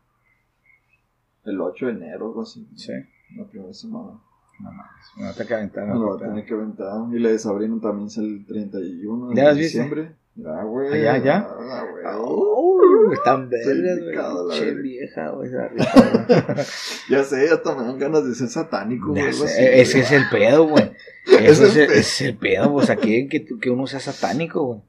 [1.46, 2.68] El 8 de enero, algo así.
[2.76, 2.92] Sí.
[3.36, 4.20] La primera semana.
[4.60, 5.06] No mames.
[5.18, 5.88] Me va a tener que aventar.
[5.88, 6.00] Me ¿no?
[6.00, 6.94] lo va a tener que aventar.
[7.14, 10.16] Y la de Sabrina también sale el 31 de ¿Ya las diciembre.
[10.36, 11.06] Ya, güey.
[11.08, 11.48] Ah, ¿ya, ya?
[11.50, 12.06] Ah, güey.
[12.18, 15.50] Oh, están verdes, la Che vieja, güey.
[15.52, 15.70] la.
[17.10, 19.28] Ya sé, hasta me dan ganas de ser satánico, güey.
[19.28, 20.92] Ese es el pedo, güey.
[21.28, 21.92] Ese es el pedo.
[21.92, 24.80] ese es el pedo, pues aquí que, que uno sea satánico, güey.
[24.80, 24.84] O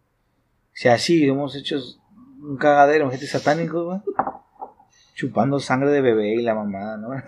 [0.73, 1.77] sea, sí, hemos hecho
[2.43, 4.01] un cagadero, gente satánico, güey.
[5.15, 7.11] Chupando sangre de bebé y la mamada, ¿no?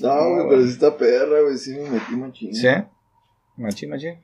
[0.00, 1.56] No, güey, pero sí está perra, güey.
[1.56, 2.54] Sí me metí machín.
[2.54, 2.68] ¿Sí?
[3.56, 4.18] Machín, machín.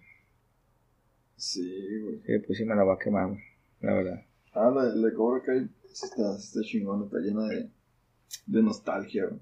[1.36, 2.20] Sí, güey.
[2.26, 3.40] Sí, pues sí me la va a quemar, güey.
[3.80, 4.22] La verdad.
[4.52, 7.70] Ah, la, la de Cobra Kai está, está chingona, está llena de,
[8.46, 9.40] de nostalgia, güey.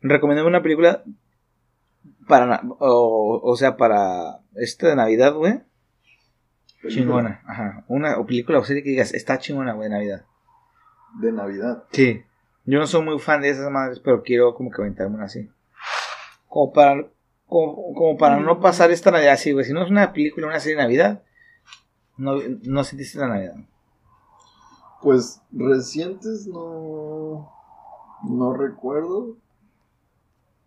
[0.00, 1.04] Recomiendo una película
[2.26, 5.60] para, o, o sea, para esta de Navidad, güey.
[6.88, 7.84] Chingona, ajá.
[7.88, 10.24] Una o película o serie que digas, está chingona, güey, de Navidad.
[11.20, 11.84] De Navidad.
[11.92, 12.22] Sí.
[12.66, 15.50] Yo no soy muy fan de esas madres, pero quiero como que aventarme una así.
[16.48, 17.06] Como para,
[17.46, 19.64] como, como para no pasar esta Navidad así, güey.
[19.64, 21.22] Si no es una película, una serie de Navidad,
[22.16, 23.56] no, no sentiste la Navidad.
[25.02, 27.52] Pues recientes no.
[28.28, 29.36] No recuerdo.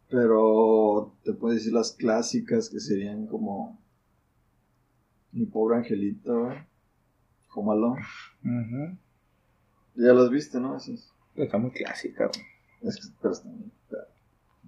[0.10, 3.78] Pero te puedo decir las clásicas que serían como.
[5.32, 6.50] Mi pobre angelito,
[7.72, 8.02] Alone.
[8.44, 8.98] Ujú.
[9.96, 10.78] Ya las viste, ¿no?
[10.78, 11.12] Esas.
[11.36, 12.46] Está muy clásica, güey.
[12.84, 13.72] Es que, pero bien.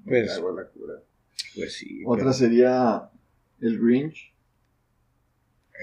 [0.03, 0.93] Me Pues, la cura.
[1.59, 2.01] Pues sí.
[2.05, 3.09] Otra pero, sería
[3.61, 4.33] El Grinch.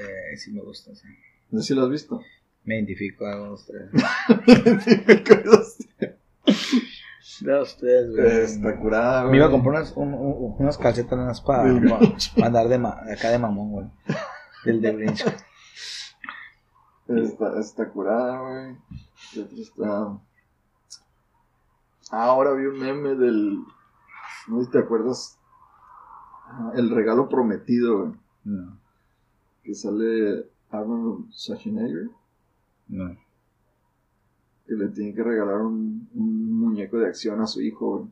[0.00, 1.06] eh, sí me gusta, sí.
[1.50, 2.20] No sé si lo has visto.
[2.64, 3.90] Me identifico a dos, tres.
[7.40, 8.26] Dos, tres, güey.
[8.44, 9.32] Está curada, güey.
[9.32, 11.64] Me iba a comprar unas, un- un- unas calcetas para,
[12.34, 13.86] para andar de, ma- acá de mamón, güey.
[14.64, 15.24] Del de Grinch.
[17.08, 18.76] Está, está curada, güey.
[19.84, 20.18] Ah,
[22.10, 23.58] Ahora vi un meme del.
[24.48, 25.35] No sé si te acuerdas.
[26.48, 28.12] Ah, El regalo prometido, güey.
[28.44, 28.78] No,
[29.64, 32.08] Que sale Arnold Schwarzenegger.
[32.88, 33.16] no.
[34.66, 38.10] Que le tiene que regalar un, un muñeco de acción a su hijo, güey.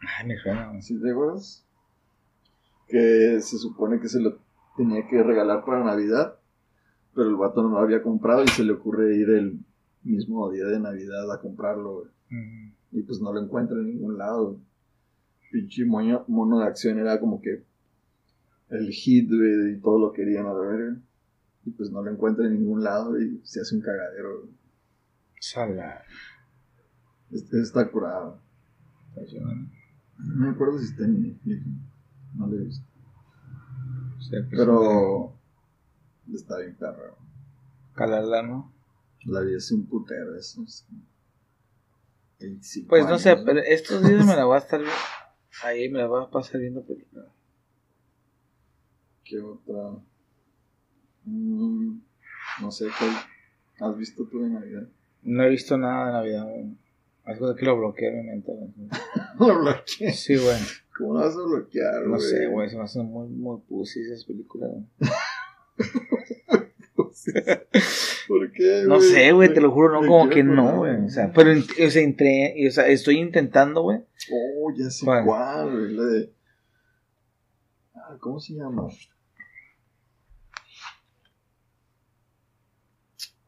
[0.00, 0.80] Ay, me suena, güey.
[0.82, 1.66] ¿Sí te acuerdas?
[2.88, 4.38] Que se supone que se lo
[4.76, 6.38] tenía que regalar para Navidad,
[7.14, 9.58] pero el vato no lo había comprado y se le ocurre ir el
[10.02, 12.06] mismo día de Navidad a comprarlo, güey.
[12.30, 12.74] Ujú.
[12.92, 14.58] Y pues no lo encuentra en ningún lado, güey.
[15.50, 17.64] Pinche moño- mono de acción era como que
[18.70, 20.96] el hit, güey, y todo lo querían a la verga.
[21.64, 24.52] Y pues no lo encuentra en ningún lado y se hace un cagadero, güey.
[25.40, 26.02] Sala.
[27.30, 28.40] Este está curado.
[30.18, 31.62] No me acuerdo si está en Netflix.
[32.34, 32.86] No lo he visto.
[34.20, 35.32] Sea, que Pero
[36.32, 37.16] está bien perro.
[37.94, 38.72] Calarla, ¿no?
[39.24, 40.62] La vi hace un putero eso.
[40.62, 41.02] es como
[42.40, 44.80] 25 Pues no sé, pero estos días me la voy a estar
[45.62, 47.26] ahí me la voy a pasar viendo películas.
[49.24, 49.98] ¿Qué otra?
[51.24, 51.98] Mm,
[52.62, 53.10] no sé cuál.
[53.80, 54.88] ¿Has visto tú de Navidad?
[55.22, 56.46] No he visto nada de Navidad.
[57.26, 58.52] Es cosa que lo bloqueé en mi mente.
[59.38, 60.12] Lo bloqueé.
[60.12, 60.56] Sí, güey.
[60.96, 62.12] ¿Cómo lo vas a bloquear, güey?
[62.12, 62.70] No sé, güey.
[62.70, 65.10] Se me hacen muy, muy pussy esas películas, güey.
[68.28, 71.04] ¿Por qué, No sé, güey, te lo juro, no, como que no, güey.
[71.04, 74.00] O sea, pero, o sea, entré, y, o sea, estoy intentando, güey.
[74.32, 75.24] Oh, ya sé ¿Cuál?
[75.24, 75.94] cuál, güey.
[75.94, 76.32] La de.
[77.94, 78.88] Ah, ¿Cómo se llama?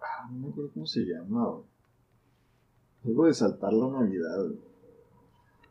[0.01, 1.65] Ah, no me acuerdo cómo se llama, güey.
[3.05, 4.59] Algo de saltar la Navidad, güey.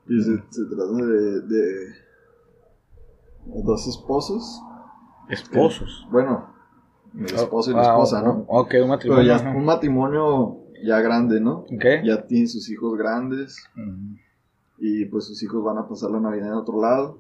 [0.09, 1.93] Y se, se trata de, de
[3.63, 4.61] dos esposos.
[5.29, 6.07] Esposos.
[6.09, 6.53] Bueno,
[7.13, 8.45] el esposo y la Ah, esposa, oh, ¿no?
[8.47, 9.23] Ok, un Pero matrimonio.
[9.27, 9.51] ya ajá.
[9.51, 11.59] un matrimonio ya grande, ¿no?
[11.59, 11.85] Ok.
[12.05, 14.17] Ya tienen sus hijos grandes Ujú.
[14.77, 17.19] Y pues sus hijos van a pasar la Navidad en otro lado.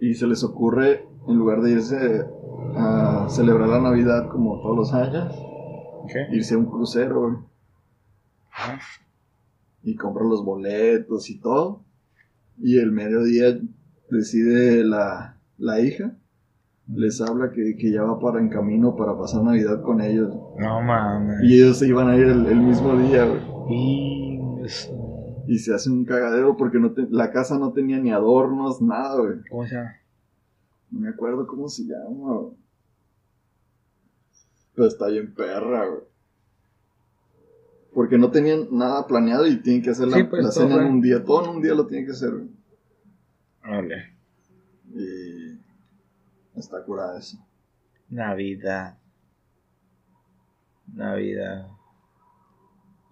[0.00, 2.26] Y se les ocurre, en lugar de irse
[2.76, 5.32] a celebrar la Navidad como todos los años,
[6.32, 7.36] irse a un crucero, güey.
[8.56, 8.78] Ajá.
[9.82, 11.82] y compra los boletos y todo.
[12.58, 13.58] Y el mediodía
[14.10, 16.16] decide la, la hija,
[16.86, 20.32] les habla que, que ya va para en camino para pasar Navidad con ellos.
[20.58, 21.42] No mames.
[21.42, 23.40] Y ellos se iban a ir el, el mismo día, güey.
[23.70, 24.13] Y.
[25.46, 29.20] Y se hace un cagadero porque no te- la casa no tenía ni adornos, nada,
[29.20, 29.38] güey.
[29.50, 29.96] ¿Cómo se llama?
[30.90, 32.54] No me acuerdo cómo se llama, güey.
[34.74, 36.02] Pero está bien perra, güey.
[37.92, 40.82] Porque no tenían nada planeado y tienen que hacer la, Sí, pues, la todo cena
[40.86, 41.22] en un día.
[41.24, 42.48] Todo en un día lo tienen que hacer, güey.
[43.62, 44.14] Vale.
[44.94, 45.58] Y
[46.58, 47.38] está curada eso.
[48.08, 48.98] Navidad.
[50.92, 51.68] Navidad.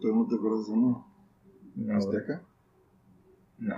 [0.01, 1.07] ¿Tú no te acuerdas de uno?
[1.77, 1.97] No.
[1.97, 2.43] Azteca?
[3.59, 3.77] No.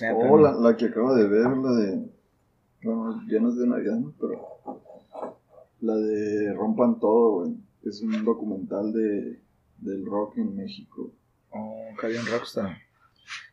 [0.00, 0.38] Neta, Oh, no.
[0.38, 2.10] la, la que acabo de ver, la de.
[2.82, 4.12] Bueno, ya no es de Navidad, ¿no?
[4.20, 4.48] Pero.
[5.80, 7.54] La de Rompan Todo, güey.
[7.84, 9.40] Es un documental de,
[9.78, 11.10] del rock en México.
[11.50, 12.66] Oh, Carion Rockstar.
[12.66, 12.78] Ajá,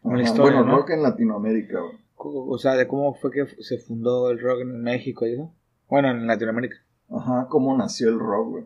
[0.04, 0.78] Una historia, bueno, ¿no?
[0.78, 1.98] rock en Latinoamérica, güey.
[2.20, 5.54] O sea, de cómo fue que se fundó el rock en México, ¿y eso?
[5.88, 6.76] Bueno, en Latinoamérica.
[7.10, 8.66] Ajá, cómo nació el rock, güey.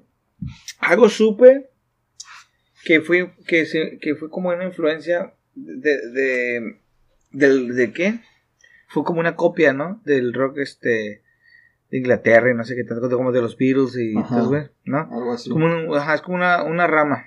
[0.79, 1.69] Algo supe
[2.83, 6.77] que fue, que se, que fue como una influencia de, de,
[7.31, 8.19] del, ¿de qué?
[8.87, 10.01] Fue como una copia, ¿no?
[10.05, 11.21] Del rock, este,
[11.89, 14.41] de Inglaterra y no sé qué tanto, como de los Beatles y Ajá.
[14.41, 14.99] güey, ¿no?
[15.11, 15.49] Algo así.
[15.49, 17.25] Es como, un- ajá, es como una, una rama.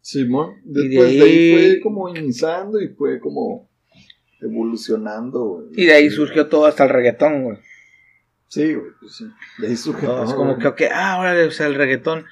[0.00, 0.56] Simón.
[0.66, 1.52] Y de Después de ahí...
[1.72, 3.68] fue como iniciando y fue como
[4.40, 5.66] evolucionando, güey.
[5.72, 7.58] Y de ahí surgió todo hasta el reggaetón, güey.
[8.48, 9.24] Sí, güey, pues sí.
[9.58, 10.58] De ahí surge Todo, es como güey.
[10.60, 12.24] que, ok, ah, órale, o sea, el reggaetón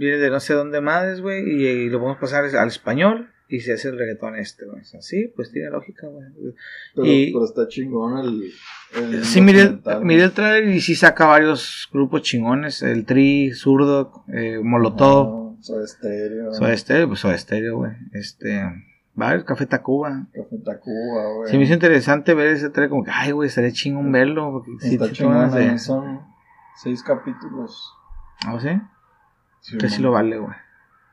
[0.00, 3.60] viene de no sé dónde madres, güey, y, y lo podemos pasar al español y
[3.60, 4.82] se hace el reggaetón este, güey.
[5.00, 6.24] Sí, pues tiene lógica, güey.
[6.94, 8.52] Pero, y- pero está chingón el.
[8.94, 12.82] el Sí, miré, documental, miré el trailer y sí saca varios grupos chingones.
[12.82, 16.54] El Tri, Zurdo, eh, Molotov, Ah, Soda Stereo.
[16.54, 17.92] Soda Stereo, pues Soda Stereo, güey.
[18.12, 18.62] Este,
[19.14, 20.28] varios, Café Tacuba.
[20.32, 21.50] Café Tacuba, güey.
[21.50, 24.50] Se me hizo interesante ver ese trailer, como que, ay, güey, estaría chingón verlo.
[24.52, 26.20] Porque Está sí chingón, de- son
[26.82, 27.92] seis capítulos.
[28.46, 28.68] ¿Ah, sí?
[29.60, 30.54] Sí, Que sí lo vale, güey.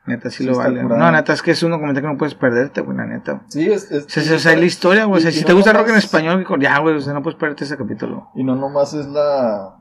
[0.06, 0.80] Neta, sí, Sí lo vale.
[0.82, 1.00] curado.
[1.00, 3.42] No, neta, es que es un documental que no puedes perderte, güey, la neta.
[3.48, 3.90] Sí, es.
[3.90, 5.18] es O sea, o sea, la historia, güey.
[5.18, 7.12] O sea, y- si te no gusta el rock en español, ya, güey, o sea,
[7.12, 8.30] no puedes perderte ese capítulo.
[8.34, 9.76] Y no nomás es la.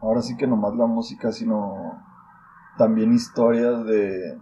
[0.00, 2.00] Ahora sí que nomás la música, sino
[2.78, 4.38] también historias de.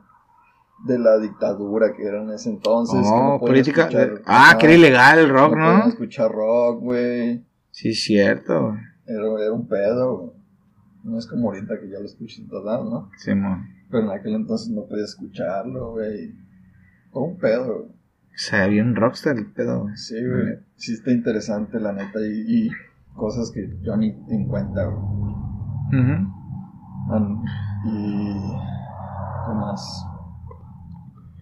[0.85, 3.01] De la dictadura que era en ese entonces.
[3.03, 3.83] que Oh, no política.
[3.89, 5.87] escuchar- ah, que era ilegal el rock, no ¿no?
[5.87, 7.47] escuchar rock, güey.
[7.71, 8.81] Sí, cierto, güey.
[9.07, 10.42] Era, era un pedo, güey.
[11.05, 13.11] No es como ahorita que ya lo escuchas en todos lados, ¿no?
[13.19, 13.67] Simón.
[13.91, 16.33] Pero en aquel entonces no podía escucharlo, güey.
[17.13, 17.89] Todo un pedo, güey.
[17.91, 19.97] O sea, bien rockstar el pedo, güey.
[19.97, 20.59] Sí, güey.
[20.77, 22.19] Sí está interesante, la neta.
[22.21, 22.71] Y, y
[23.15, 26.01] cosas que yo ni en cuenta, güey.
[26.03, 27.13] Ujú.
[27.13, 27.43] An-
[27.85, 28.35] y...
[29.47, 30.07] ¿Qué más?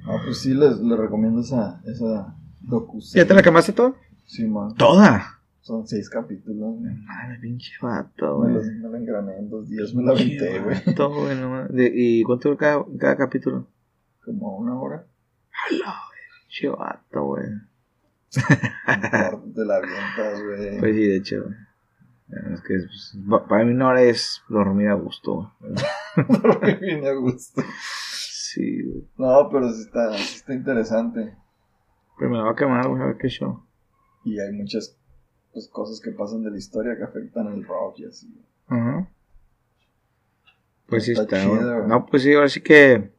[0.06, 3.94] No, pues sí, les, les recomiendo esa, esa docu ¿Ya te la quemaste todo?
[4.24, 4.74] Sí, man.
[4.74, 5.22] Toda.
[5.62, 6.94] Son seis capítulos, güey.
[7.04, 8.54] Madre, pinche vato, Me, güey.
[8.54, 10.94] los- me la engrané en dos días, me la aventé, güey.
[10.96, 11.72] Todo, güey, no mames.
[11.72, 13.66] De- ¿Y cuánto dura cada, cada capítulo?
[14.24, 15.04] Como una hora.
[15.52, 16.20] ¡Hala, güey!
[16.48, 17.46] Pinche vato, güey.
[19.54, 20.78] Te la avientas, güey.
[20.78, 21.54] Pues sí, de hecho, güey.
[22.54, 25.74] Es que pues, pa- para mí una hora es dormir a gusto, güey.
[26.80, 27.62] Bien a gusto.
[28.22, 29.04] Sí, güey.
[29.18, 31.34] No, pero sí está, sí está interesante.
[32.18, 33.62] Pero me la va a quemar, güey, a ver qué show.
[34.24, 34.96] Y hay muchas
[35.52, 38.42] pues, cosas que pasan de la historia que afectan el rock y así.
[38.68, 39.08] Ajá.
[40.86, 41.86] Pues sí Está chido.
[41.86, 43.12] No, pues sí, ahora sí que.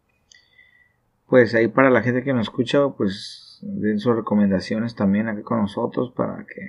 [1.27, 5.61] Pues ahí para la gente que nos escucha, pues den sus recomendaciones también aquí con
[5.61, 6.61] nosotros para que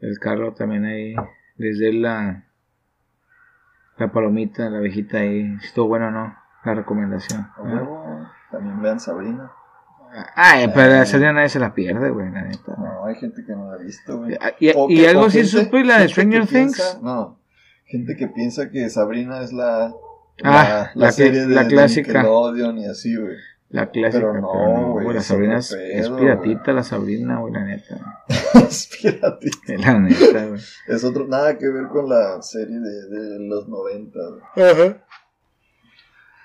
[0.00, 1.14] el Carlos también ahí
[1.56, 2.46] les dé la,
[3.96, 5.58] la palomita, la abejita ahí.
[5.60, 7.46] Si estuvo bueno o no, la recomendación.
[8.50, 9.50] También vean Sabrina.
[10.34, 12.74] Ay, pero a Sabrina nadie se la pierde, güey, la neta.
[12.76, 14.36] No, hay gente que no la ha visto, güey.
[14.58, 16.76] Y, O y que- algo sí supe, la de Stranger Things.
[16.76, 17.38] piensa- no,
[17.86, 19.92] gente que piensa que Sabrina es la,
[20.42, 22.12] Ah, la que- serie de, la de clásica.
[22.12, 23.36] Nickelodeon y así, güey.
[23.68, 24.18] La clásica.
[24.26, 28.00] Pero no, güey, La es Sabrina otro es, es piratita, la Sabrina, güey, la neta.
[28.54, 29.48] Espérate.
[29.78, 30.60] La neta, güey.
[30.88, 34.18] Es otro, nada que ver con la serie de, de los 90.
[34.54, 34.96] güey.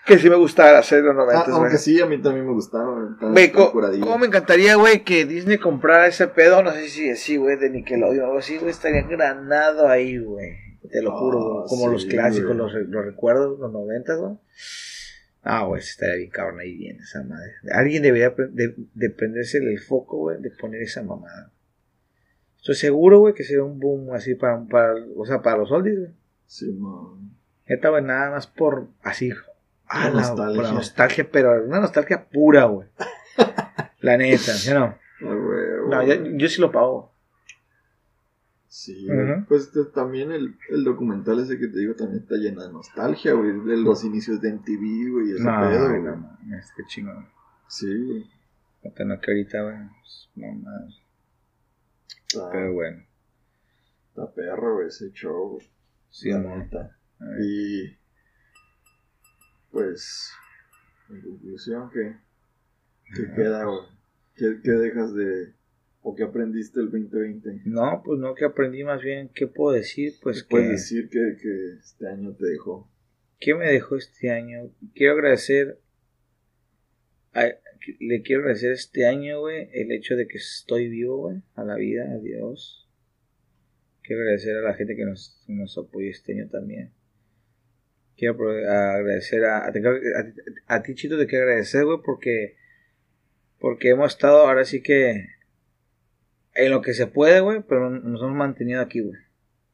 [0.06, 1.56] Que sí me gustaba hacer los Ah, 90, güey.
[1.58, 3.16] aunque sí, a mí también me gustaba.
[3.20, 3.52] güey.
[3.52, 6.62] ¿cómo me encantaría, güey, que Disney comprara ese pedo?
[6.64, 10.52] No sé si así, güey, de Nickelodeon o algo así, güey, estaría granado ahí, güey.
[10.92, 11.68] Te lo Ah, juro, güey.
[11.68, 14.34] Como sí, los clásicos, los, los recuerdos, los 90, güey.
[15.42, 17.52] Ah, güey, estaría bien cabrón ahí bien esa madre.
[17.72, 21.52] Alguien debería de, de prenderse el foco, güey, de poner esa mamada.
[22.58, 26.00] Estoy seguro, güey, que sería un boom así para, para, o sea, para los oldies,
[26.00, 26.12] güey.
[26.48, 27.32] Sí, man.
[27.68, 29.32] Neta, güey, nada más por así.
[29.88, 30.62] Ah, La nostalgia.
[30.64, 32.88] la nostalgia, pero una nostalgia pura, güey.
[34.02, 34.98] La neta, ¿sí no?
[35.22, 37.14] No, yo, yo sí lo pago.
[38.68, 39.08] Sí.
[39.10, 39.46] Ujú.
[39.48, 43.52] pues también el, el documental ese que te digo también está lleno de nostalgia, güey,
[43.62, 47.26] de los inicios de MTV, güey, ese No, pedo, güey, no mames, qué chingón.
[47.70, 48.30] Sí,
[48.84, 49.78] no que ahorita, güey.
[50.02, 50.92] pues, No
[52.52, 53.04] Pero bueno.
[54.10, 55.70] está perro, güey, ese show, güey.
[56.10, 56.98] Sí, la neta.
[57.42, 57.96] Y
[59.76, 60.32] pues,
[61.10, 62.16] en conclusión, ¿qué,
[63.14, 63.80] qué queda, güey?
[64.38, 65.52] ¿Qué, qué dejas de,
[66.02, 67.62] o qué aprendiste el 2020?
[67.66, 69.30] No, pues no, que aprendí más bien.
[69.36, 70.14] ¿Qué puedo decir?
[70.24, 70.72] Pues ¿Qué puedes que.
[70.74, 72.90] decir que, que este año te dejó?
[73.40, 74.72] ¿Qué me dejó este año?
[74.94, 75.78] Quiero agradecer.
[77.34, 77.52] a-
[78.00, 81.76] le quiero agradecer este año, güey, el hecho de que estoy vivo, güey, a la
[81.76, 82.90] vida, a Dios.
[84.04, 86.92] Quiero agradecer a la gente que nos, que nos apoyó este año también.
[88.18, 92.56] Quiero agradecer a, a, a- a ti, Chito, te quiero agradecer, güey, porque,
[93.60, 95.28] porque hemos estado ahora sí que
[96.54, 99.20] en lo que se puede, güey, pero nos hemos mantenido aquí, güey.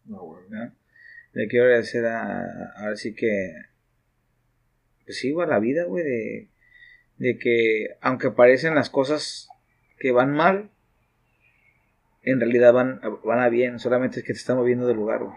[0.05, 0.43] No, güey.
[0.49, 0.73] ¿no?
[1.33, 3.53] Le quiero agradecer a, ahora sí que,
[5.05, 6.49] pues sí, güey, a la vida, güey, de,
[7.17, 9.47] de que aunque parecen las cosas
[9.99, 10.71] que van mal,
[12.23, 15.35] en realidad van, van a bien, solamente es que te están moviendo de lugar, güey.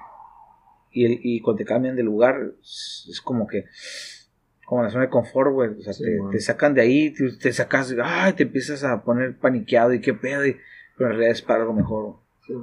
[0.95, 3.65] Y, el, y cuando te cambian de lugar, es, como que,
[4.65, 7.53] como la zona de confort, güey, o sea, Sí, te, sacan de ahí, te, te
[7.53, 10.57] sacas, ay, te empiezas a poner paniqueado y qué pedo, y-
[10.97, 12.17] pero en realidad es para algo mejor.
[12.47, 12.55] Sí.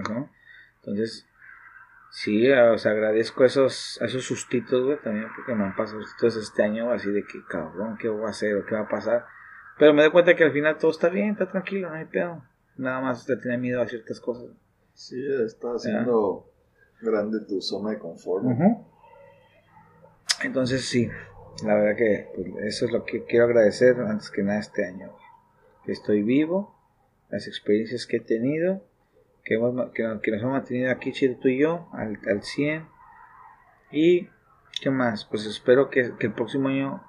[0.00, 0.30] Ajá.
[0.76, 1.26] Entonces,
[2.12, 6.62] sí, o sea, agradezco esos, esos sustitos, güey, también porque me han pasado sustitos este
[6.62, 9.26] año, así de que, cabrón, ¿qué voy a hacer o qué va a pasar?
[9.80, 12.44] Pero me doy cuenta que al final todo está bien, está tranquilo, no hay pedo.
[12.76, 14.46] Nada más te tiene miedo a ciertas cosas.
[14.92, 16.53] Sí, está haciendo
[17.04, 18.44] grande tu zona de confort.
[20.42, 21.08] Entonces, sí,
[21.64, 25.10] la verdad que pues, eso es lo que quiero agradecer antes que nada este año.
[25.84, 26.74] Que estoy vivo,
[27.30, 28.82] las experiencias que he tenido,
[29.44, 32.86] que, hemos, que, nos hemos mantenido aquí, Chido, tú y yo, al, al 100.
[33.92, 34.28] Y,
[34.80, 35.24] ¿qué más?
[35.24, 37.02] Pues espero que, que el próximo año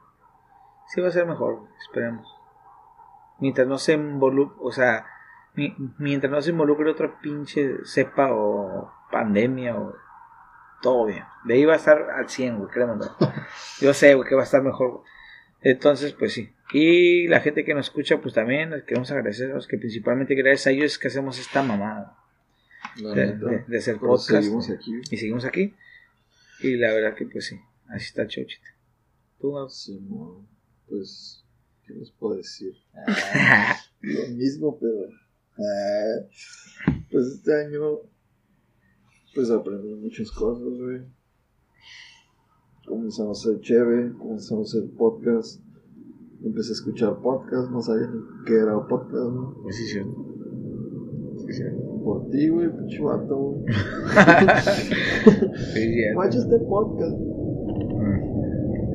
[0.88, 2.28] sí va a ser mejor, esperemos.
[3.40, 5.06] Mientras no se involucre, o sea,
[5.56, 9.96] mi- mientras no se involucre otra pinche cepa o pandemia o
[10.82, 11.24] todo bien.
[11.46, 12.94] De ahí va a estar al 100, güey, créeme.
[12.96, 13.10] güey.
[13.82, 14.92] Yo sé, güey, que va a estar mejor.
[14.92, 15.04] güey.
[15.62, 16.50] Entonces, pues sí.
[16.74, 20.68] Y la gente que nos escucha, pues también les queremos agradecer, los que principalmente gracias
[20.68, 22.18] a ellos es que hacemos esta mamada
[22.98, 24.42] de, de- de hacer podcast.
[24.44, 24.92] seguimos aquí.
[25.12, 25.74] Y seguimos aquí.
[26.62, 27.60] Y la verdad que, pues sí,
[27.90, 28.68] así está el show, chita.
[29.40, 29.54] Tú,
[30.90, 31.44] pues,
[31.86, 32.74] ¿qué les puedo decir?
[33.38, 35.10] Ah, lo mismo, pero.
[35.58, 36.28] ah,
[37.12, 37.82] pues este año,
[39.36, 41.02] pues aprendí muchas cosas, güey.
[42.88, 45.62] Comenzamos a ser chévere, comenzamos a hacer podcast.
[46.42, 49.36] Empecé a escuchar podcast, no sabía ni qué era podcast.
[49.62, 49.84] Pues sí.
[51.38, 52.02] Sí, cierto.
[52.04, 53.66] Por ti, güey, pinche vato, güey.
[55.74, 56.14] Sí.
[56.14, 57.18] Guacha este podcast.
[57.18, 58.20] Mm.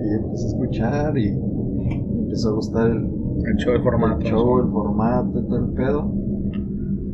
[0.03, 3.05] Y empecé a escuchar y me empezó a gustar el,
[3.45, 4.21] El show, el formato.
[4.21, 6.15] el show, el formato todo el pedo.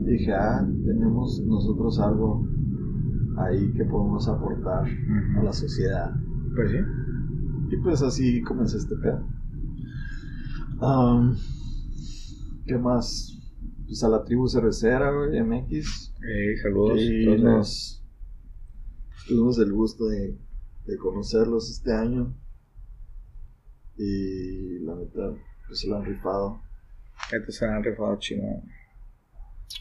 [0.05, 2.47] Y dije, ah, tenemos nosotros algo
[3.39, 4.87] ahí que podemos aportar
[5.39, 6.15] a la sociedad.
[6.55, 6.79] Pues sí.
[7.71, 9.27] Y pues así comencé este pedo.
[10.81, 11.37] Am,
[12.67, 13.33] ¿Qué más?
[13.87, 16.15] Pues a la tribu cervecera, güey, MX.
[16.29, 17.01] Eh, saludos.
[17.01, 18.05] Y nos
[19.29, 20.39] tuvimos el gusto de,
[20.87, 22.37] de conocerlos este año.
[23.97, 25.33] Y la neta,
[25.67, 26.61] pues se lo han rifado.
[27.33, 28.63] Ya te se han rifado chingón.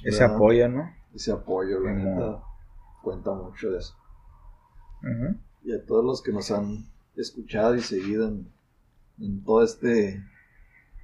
[0.03, 0.89] Ese apoyo, ¿no?
[1.13, 2.43] Ese apoyo, la neta,
[3.05, 3.95] cuenta mucho de eso.
[5.63, 8.51] Y a todos los que nos han escuchado y seguido en,
[9.19, 10.23] en todo este,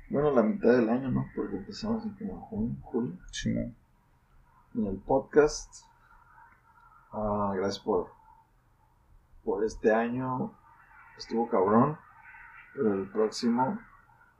[0.10, 1.28] bueno, la mitad del año, ¿no?
[1.36, 3.76] Porque empezamos en como junio, julio, Chingón.
[4.74, 5.86] en el podcast.
[7.12, 8.08] Ah, gracias por,
[9.44, 10.52] por este año.
[11.20, 11.98] Estuvo cabrón,
[12.74, 13.80] pero el próximo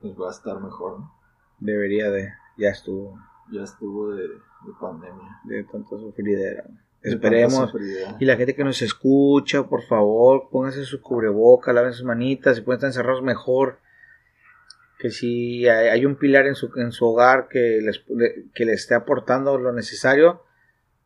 [0.00, 1.14] pues va a estar mejor, ¿no?
[1.60, 2.32] Debería de.
[2.58, 3.16] Ya estuvo
[3.52, 5.40] Ya estuvo de, de pandemia.
[5.44, 6.64] de tanta sufridera.
[7.02, 7.72] Esperemos.
[8.18, 12.62] Y la gente que nos escucha, por favor, pónganse su cubreboca, laven sus manitas, si
[12.62, 13.78] pueden estar encerrados mejor.
[14.98, 18.04] Que si hay un pilar en su, en su hogar que les,
[18.54, 20.42] que les esté aportando lo necesario,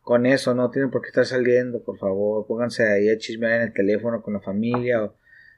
[0.03, 3.63] con eso no tienen por qué estar saliendo, por favor, pónganse ahí a chismear en
[3.63, 5.17] el teléfono con la familia o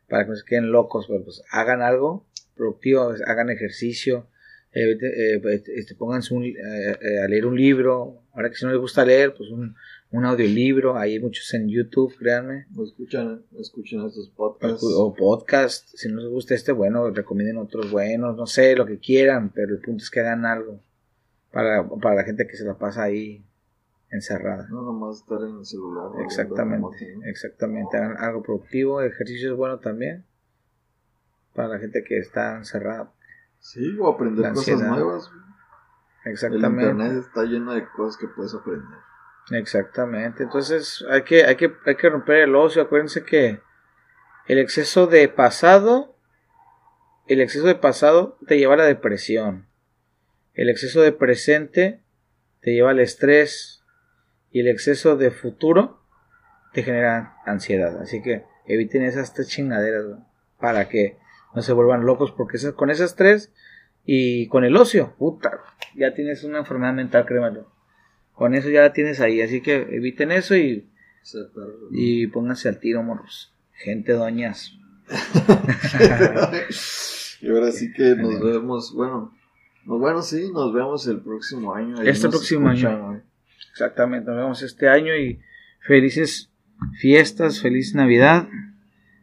[0.09, 2.25] para que no se queden locos, pero pues hagan algo
[2.57, 4.27] productivo, hagan ejercicio,
[4.73, 9.05] eh, eh, este, pónganse eh, a leer un libro, ahora que si no les gusta
[9.05, 9.75] leer, pues un,
[10.11, 12.67] un audiolibro, hay muchos en YouTube, créanme.
[12.77, 14.83] O escuchan, escuchan estos podcasts.
[14.83, 18.99] O, podcast, si no les gusta este, bueno, recomienden otros buenos, no sé, lo que
[18.99, 20.81] quieran, pero el punto es que hagan algo
[21.53, 23.45] para, para la gente que se la pasa ahí
[24.11, 24.67] encerrada.
[24.71, 26.11] No nomás estar en el celular.
[26.25, 30.25] Exactamente, exactamente, hagan algo productivo, ejercicio es bueno también
[31.55, 33.13] para la gente que está encerrada.
[33.59, 35.31] Sí, o aprender cosas nuevas.
[36.25, 36.85] Exactamente.
[36.85, 39.08] El internet está lleno de cosas que puedes aprender.
[39.51, 40.43] Exactamente.
[40.43, 42.83] Entonces hay que, hay que, hay que romper el ocio.
[42.83, 43.61] Acuérdense que
[44.47, 46.17] el exceso de pasado,
[47.27, 49.67] el exceso de pasado te lleva a la depresión.
[50.55, 52.03] El exceso de presente
[52.61, 53.83] te lleva al estrés.
[54.51, 56.03] Y el exceso de futuro
[56.73, 58.01] te genera ansiedad.
[58.01, 60.05] Así que eviten esas tres chingaderas
[60.59, 61.19] para que
[61.55, 62.33] no se vuelvan locos.
[62.33, 63.53] Porque con esas tres
[64.05, 65.61] y con el ocio, puta,
[65.95, 67.78] ya tienes una enfermedad mental, créemelo.
[68.39, 70.89] Con eso ya la tienes ahí, así que eviten eso y,
[71.91, 73.53] y pónganse al tiro, morros.
[73.73, 74.79] Gente doñas.
[77.41, 79.35] y ahora sí que nos vemos, bueno,
[79.87, 82.01] bueno, sí, nos vemos el próximo año.
[82.03, 83.21] este próximo año.
[83.73, 85.41] Exactamente, nos vemos este año y
[85.81, 86.53] felices
[87.01, 88.49] fiestas, feliz Navidad.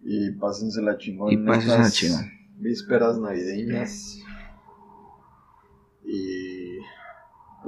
[0.03, 1.31] Y pásense la chingón.
[1.31, 2.31] Y pásense la chingón.
[2.57, 4.19] Vísperas navideñas.
[6.03, 6.44] Y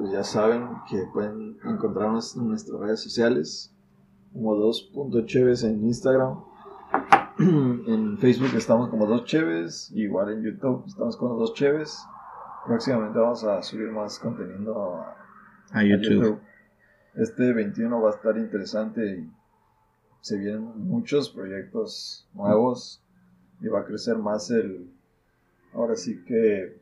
[0.08, 3.74] pues ya saben que pueden encontrarnos en nuestras redes sociales
[4.32, 6.44] como 2.cheves en Instagram.
[7.40, 12.06] en Facebook estamos como 2 cheves, igual en YouTube estamos como 2 cheves.
[12.66, 15.04] Próximamente vamos a subir más contenido
[15.72, 16.40] a, YouTube.
[17.16, 19.30] Este 21 va a estar interesante y
[20.22, 23.04] se vienen muchos proyectos nuevos
[23.60, 24.90] y va a crecer más el
[25.74, 26.80] ahora sí que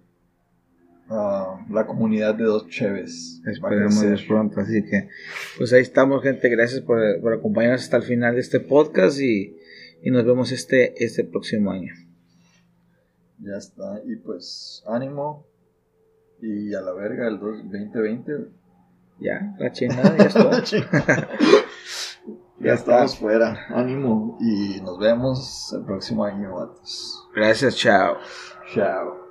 [1.10, 3.42] la comunidad de dos Cheves.
[3.46, 5.10] Esperemos pronto, así que
[5.58, 9.56] pues ahí estamos gente, gracias por, por, acompañarnos hasta el final de este podcast y,
[10.02, 11.94] y, nos vemos este, este próximo año.
[13.40, 15.46] Ya está, y pues ánimo
[16.42, 18.32] y a la verga el 2020.
[19.20, 21.30] Ya, la chingada, ya está.
[22.60, 26.54] ya, estamos fuera, ánimo y nos vemos el próximo año,
[27.34, 28.18] Gracias, chao.
[28.74, 29.25] Chao.